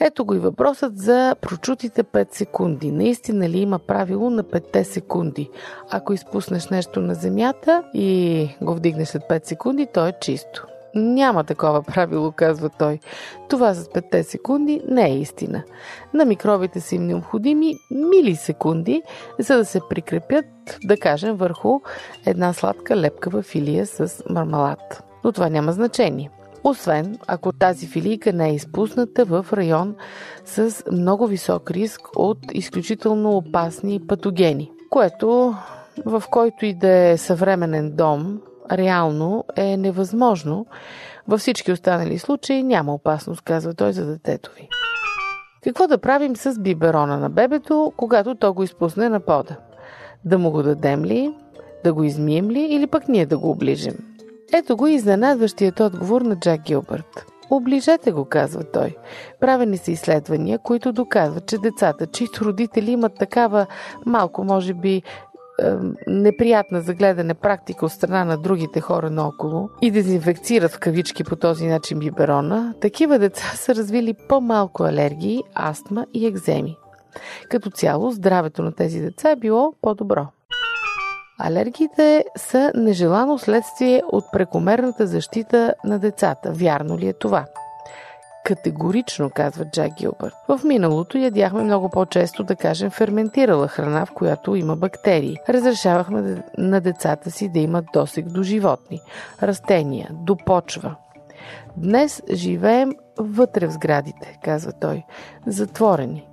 Ето 0.00 0.24
го 0.24 0.34
и 0.34 0.38
въпросът 0.38 0.98
за 0.98 1.36
прочутите 1.40 2.04
5 2.04 2.34
секунди. 2.34 2.92
Наистина 2.92 3.48
ли 3.48 3.58
има 3.58 3.78
правило 3.78 4.30
на 4.30 4.44
5 4.44 4.82
секунди? 4.82 5.50
Ако 5.90 6.12
изпуснеш 6.12 6.68
нещо 6.68 7.00
на 7.00 7.14
земята 7.14 7.82
и 7.94 8.48
го 8.62 8.74
вдигнеш 8.74 9.08
след 9.08 9.22
5 9.22 9.46
секунди, 9.46 9.86
то 9.94 10.06
е 10.06 10.12
чисто. 10.20 10.66
Няма 10.96 11.44
такова 11.44 11.82
правило, 11.82 12.32
казва 12.32 12.70
той. 12.78 12.98
Това 13.48 13.74
с 13.74 13.84
5 13.84 14.22
секунди 14.22 14.82
не 14.88 15.06
е 15.10 15.18
истина. 15.18 15.62
На 16.14 16.24
микробите 16.24 16.80
са 16.80 16.94
им 16.94 17.06
необходими 17.06 17.74
милисекунди, 17.90 19.02
за 19.38 19.56
да 19.56 19.64
се 19.64 19.80
прикрепят, 19.90 20.44
да 20.84 20.96
кажем, 20.96 21.36
върху 21.36 21.80
една 22.26 22.52
сладка 22.52 22.96
лепкава 22.96 23.42
филия 23.42 23.86
с 23.86 24.22
мармалад. 24.30 25.04
Но 25.24 25.32
това 25.32 25.48
няма 25.48 25.72
значение. 25.72 26.30
Освен 26.64 27.18
ако 27.26 27.52
тази 27.52 27.86
филийка 27.86 28.32
не 28.32 28.48
е 28.48 28.54
изпусната 28.54 29.24
в 29.24 29.46
район 29.52 29.94
с 30.44 30.84
много 30.92 31.26
висок 31.26 31.70
риск 31.70 32.00
от 32.16 32.38
изключително 32.52 33.36
опасни 33.36 34.06
патогени, 34.06 34.70
което 34.90 35.54
в 36.04 36.22
който 36.30 36.66
и 36.66 36.74
да 36.74 36.88
е 36.88 37.18
съвременен 37.18 37.92
дом 37.96 38.40
реално 38.72 39.44
е 39.56 39.76
невъзможно. 39.76 40.66
Във 41.28 41.40
всички 41.40 41.72
останали 41.72 42.18
случаи 42.18 42.62
няма 42.62 42.94
опасност, 42.94 43.42
казва 43.42 43.74
той 43.74 43.92
за 43.92 44.06
детето 44.06 44.50
ви. 44.56 44.68
Какво 45.64 45.86
да 45.86 45.98
правим 45.98 46.36
с 46.36 46.60
биберона 46.60 47.18
на 47.18 47.30
бебето, 47.30 47.92
когато 47.96 48.34
то 48.34 48.52
го 48.52 48.62
изпусне 48.62 49.08
на 49.08 49.20
пода? 49.20 49.56
Да 50.24 50.38
му 50.38 50.50
го 50.50 50.62
дадем 50.62 51.04
ли? 51.04 51.34
Да 51.84 51.92
го 51.92 52.04
измием 52.04 52.50
ли? 52.50 52.60
Или 52.60 52.86
пък 52.86 53.08
ние 53.08 53.26
да 53.26 53.38
го 53.38 53.50
оближем? 53.50 53.94
Ето 54.52 54.76
го 54.76 54.86
изненадващият 54.86 55.80
отговор 55.80 56.22
на 56.22 56.36
Джак 56.36 56.60
Гилбърт. 56.60 57.26
Оближете 57.50 58.12
го, 58.12 58.24
казва 58.24 58.64
той. 58.64 58.96
Правени 59.40 59.76
са 59.76 59.90
изследвания, 59.90 60.58
които 60.58 60.92
доказват, 60.92 61.46
че 61.46 61.58
децата, 61.58 62.06
чието 62.06 62.44
родители 62.44 62.90
имат 62.90 63.14
такава 63.14 63.66
малко, 64.06 64.44
може 64.44 64.74
би, 64.74 65.02
неприятна 66.06 66.80
за 66.80 66.94
гледане 66.94 67.34
практика 67.34 67.86
от 67.86 67.92
страна 67.92 68.24
на 68.24 68.38
другите 68.38 68.80
хора 68.80 69.10
наоколо 69.10 69.68
и 69.82 69.90
дезинфекцират 69.90 70.72
в 70.72 70.78
кавички 70.78 71.24
по 71.24 71.36
този 71.36 71.66
начин 71.66 71.98
биберона, 71.98 72.74
такива 72.80 73.18
деца 73.18 73.52
са 73.54 73.74
развили 73.74 74.14
по-малко 74.28 74.82
алергии, 74.82 75.42
астма 75.54 76.06
и 76.14 76.26
екземи. 76.26 76.76
Като 77.48 77.70
цяло, 77.70 78.10
здравето 78.10 78.62
на 78.62 78.72
тези 78.72 79.00
деца 79.00 79.30
е 79.30 79.36
било 79.36 79.72
по-добро. 79.82 80.26
Алергиите 81.38 82.24
са 82.36 82.72
нежелано 82.74 83.38
следствие 83.38 84.02
от 84.12 84.24
прекомерната 84.32 85.06
защита 85.06 85.74
на 85.84 85.98
децата. 85.98 86.52
Вярно 86.52 86.98
ли 86.98 87.08
е 87.08 87.12
това? 87.12 87.46
Категорично, 88.46 89.30
казва 89.30 89.64
Джак 89.64 89.92
Гилбърт. 89.98 90.34
В 90.48 90.60
миналото 90.64 91.18
ядяхме 91.18 91.62
много 91.62 91.88
по-често, 91.88 92.44
да 92.44 92.56
кажем, 92.56 92.90
ферментирала 92.90 93.68
храна, 93.68 94.06
в 94.06 94.12
която 94.12 94.54
има 94.54 94.76
бактерии. 94.76 95.36
Разрешавахме 95.48 96.44
на 96.58 96.80
децата 96.80 97.30
си 97.30 97.48
да 97.48 97.58
имат 97.58 97.84
досег 97.92 98.26
до 98.26 98.42
животни, 98.42 99.00
растения, 99.42 100.10
до 100.12 100.36
почва. 100.36 100.96
Днес 101.76 102.22
живеем 102.32 102.92
вътре 103.18 103.66
в 103.66 103.72
сградите, 103.72 104.38
казва 104.44 104.72
той, 104.80 105.04
затворени. 105.46 106.26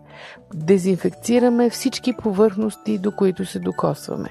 Дезинфекцираме 0.54 1.70
всички 1.70 2.14
повърхности, 2.14 2.98
до 2.98 3.12
които 3.12 3.46
се 3.46 3.60
докосваме. 3.60 4.30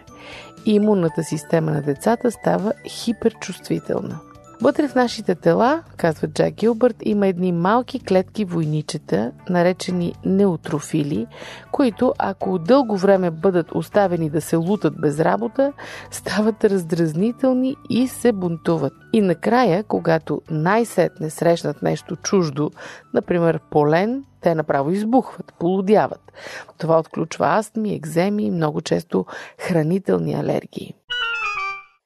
Имунната 0.66 1.24
система 1.24 1.70
на 1.70 1.82
децата 1.82 2.30
става 2.30 2.72
хиперчувствителна. 2.88 4.20
Вътре 4.62 4.88
в 4.88 4.94
нашите 4.94 5.34
тела, 5.34 5.82
казва 5.96 6.28
Джак 6.28 6.54
Гилбърт, 6.54 6.96
има 7.02 7.26
едни 7.26 7.52
малки 7.52 8.00
клетки 8.00 8.44
войничета, 8.44 9.32
наречени 9.50 10.14
неутрофили, 10.24 11.26
които 11.72 12.14
ако 12.18 12.58
дълго 12.58 12.96
време 12.96 13.30
бъдат 13.30 13.66
оставени 13.74 14.30
да 14.30 14.40
се 14.40 14.56
лутат 14.56 15.00
без 15.00 15.20
работа, 15.20 15.72
стават 16.10 16.64
раздразнителни 16.64 17.76
и 17.90 18.08
се 18.08 18.32
бунтуват. 18.32 18.92
И 19.12 19.20
накрая, 19.20 19.84
когато 19.84 20.40
най-сетне 20.50 21.30
срещнат 21.30 21.82
нещо 21.82 22.16
чуждо, 22.16 22.70
например 23.14 23.60
полен, 23.70 24.24
те 24.40 24.54
направо 24.54 24.90
избухват, 24.90 25.52
полудяват. 25.58 26.32
Това 26.78 26.98
отключва 26.98 27.46
астми, 27.58 27.94
екземи 27.94 28.44
и 28.44 28.50
много 28.50 28.80
често 28.80 29.26
хранителни 29.58 30.34
алергии. 30.34 30.94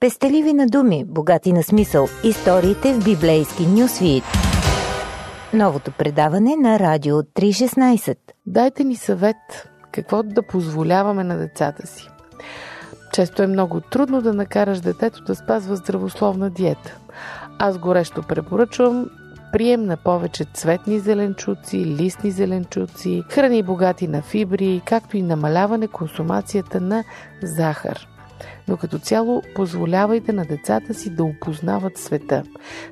Пестеливи 0.01 0.53
на 0.53 0.67
думи, 0.67 1.05
богати 1.05 1.53
на 1.53 1.63
смисъл. 1.63 2.07
Историите 2.25 2.93
в 2.93 3.05
библейски 3.05 3.67
нюсвит. 3.67 4.25
Новото 5.55 5.93
предаване 5.99 6.57
на 6.57 6.79
Радио 6.79 7.23
316. 7.23 8.17
Дайте 8.47 8.85
ни 8.85 8.97
съвет 8.97 9.37
какво 9.93 10.23
да 10.23 10.43
позволяваме 10.43 11.25
на 11.25 11.39
децата 11.39 11.87
си. 11.87 12.09
Често 13.13 13.43
е 13.43 13.47
много 13.47 13.81
трудно 13.81 14.23
да 14.23 14.33
накараш 14.35 14.81
детето 14.81 15.25
да 15.25 15.35
спазва 15.35 15.77
здравословна 15.77 16.51
диета. 16.51 16.99
Аз 17.59 17.79
горещо 17.79 18.23
препоръчвам 18.23 19.11
прием 19.53 19.85
на 19.85 19.97
повече 19.97 20.45
цветни 20.55 20.99
зеленчуци, 20.99 21.87
листни 21.87 22.31
зеленчуци, 22.31 23.23
храни 23.31 23.63
богати 23.63 24.09
на 24.09 24.23
фибри, 24.23 24.83
както 24.87 25.17
и 25.17 25.23
намаляване 25.23 25.89
консумацията 25.89 26.81
на 26.81 27.05
захар. 27.43 28.09
Но 28.69 28.77
като 28.77 28.99
цяло 28.99 29.43
позволявайте 29.55 30.33
на 30.33 30.45
децата 30.45 30.95
си 30.95 31.11
да 31.11 31.25
опознават 31.25 31.99
света. 31.99 32.43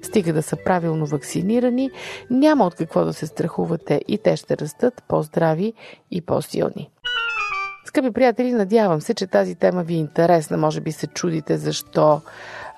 Стига 0.02 0.32
да 0.32 0.42
са 0.42 0.56
правилно 0.64 1.06
вакцинирани, 1.06 1.90
няма 2.30 2.64
от 2.64 2.74
какво 2.74 3.04
да 3.04 3.12
се 3.12 3.26
страхувате 3.26 4.00
и 4.08 4.18
те 4.18 4.36
ще 4.36 4.56
растат 4.56 5.02
по-здрави 5.08 5.72
и 6.10 6.20
по-силни. 6.20 6.90
Скъпи 7.84 8.10
приятели, 8.10 8.52
надявам 8.52 9.00
се, 9.00 9.14
че 9.14 9.26
тази 9.26 9.54
тема 9.54 9.82
ви 9.82 9.94
е 9.94 9.98
интересна. 9.98 10.56
Може 10.56 10.80
би 10.80 10.92
се 10.92 11.06
чудите 11.06 11.56
защо 11.56 12.20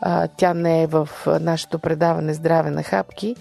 а, 0.00 0.28
тя 0.28 0.54
не 0.54 0.82
е 0.82 0.86
в 0.86 1.08
нашето 1.40 1.78
предаване 1.78 2.34
Здраве 2.34 2.70
на 2.70 2.82
хапки. 2.82 3.36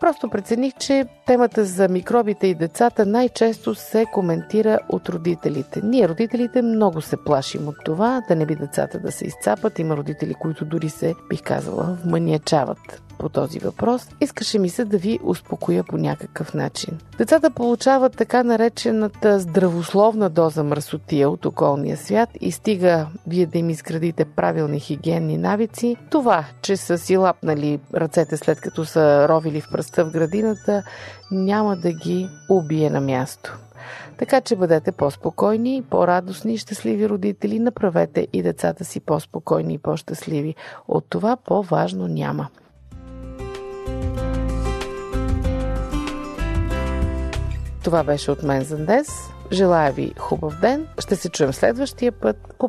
Просто 0.00 0.30
прецених, 0.30 0.74
че 0.78 1.04
темата 1.30 1.64
за 1.64 1.88
микробите 1.88 2.46
и 2.46 2.54
децата 2.54 3.06
най-често 3.06 3.74
се 3.74 4.06
коментира 4.12 4.78
от 4.88 5.08
родителите. 5.08 5.80
Ние, 5.84 6.08
родителите, 6.08 6.62
много 6.62 7.00
се 7.00 7.16
плашим 7.24 7.68
от 7.68 7.76
това, 7.84 8.22
да 8.28 8.36
не 8.36 8.46
би 8.46 8.56
децата 8.56 8.98
да 8.98 9.12
се 9.12 9.26
изцапат. 9.26 9.78
Има 9.78 9.96
родители, 9.96 10.34
които 10.34 10.64
дори 10.64 10.88
се, 10.88 11.14
бих 11.28 11.42
казала, 11.42 11.98
вманиячават 12.04 13.02
по 13.20 13.28
този 13.28 13.58
въпрос, 13.58 14.08
искаше 14.20 14.58
ми 14.58 14.68
се 14.68 14.84
да 14.84 14.98
ви 14.98 15.18
успокоя 15.22 15.84
по 15.84 15.98
някакъв 15.98 16.54
начин. 16.54 16.98
Децата 17.18 17.50
получават 17.50 18.16
така 18.16 18.42
наречената 18.42 19.40
здравословна 19.40 20.30
доза 20.30 20.64
мръсотия 20.64 21.30
от 21.30 21.46
околния 21.46 21.96
свят 21.96 22.28
и 22.40 22.52
стига 22.52 23.06
вие 23.26 23.46
да 23.46 23.58
им 23.58 23.70
изградите 23.70 24.24
правилни 24.24 24.80
хигиенни 24.80 25.36
навици. 25.36 25.96
Това, 26.10 26.44
че 26.62 26.76
са 26.76 26.98
си 26.98 27.16
лапнали 27.16 27.80
ръцете 27.94 28.36
след 28.36 28.60
като 28.60 28.84
са 28.84 29.28
ровили 29.28 29.60
в 29.60 29.68
пръста 29.72 30.04
в 30.04 30.10
градината, 30.10 30.82
няма 31.30 31.76
да 31.76 31.92
ги 31.92 32.28
убие 32.48 32.90
на 32.90 33.00
място. 33.00 33.58
Така 34.18 34.40
че 34.40 34.56
бъдете 34.56 34.92
по-спокойни, 34.92 35.82
по-радостни 35.90 36.54
и 36.54 36.58
щастливи 36.58 37.08
родители, 37.08 37.58
направете 37.58 38.28
и 38.32 38.42
децата 38.42 38.84
си 38.84 39.00
по-спокойни 39.00 39.74
и 39.74 39.78
по-щастливи. 39.78 40.54
От 40.88 41.06
това 41.08 41.36
по-важно 41.36 42.08
няма. 42.08 42.48
Това 47.84 48.04
беше 48.04 48.30
от 48.30 48.42
мен 48.42 48.62
за 48.62 48.76
днес. 48.76 49.08
Желая 49.52 49.92
ви 49.92 50.12
хубав 50.18 50.60
ден. 50.60 50.86
Ще 50.98 51.16
се 51.16 51.28
чуем 51.28 51.52
следващия 51.52 52.12
път 52.12 52.54
по 52.58 52.68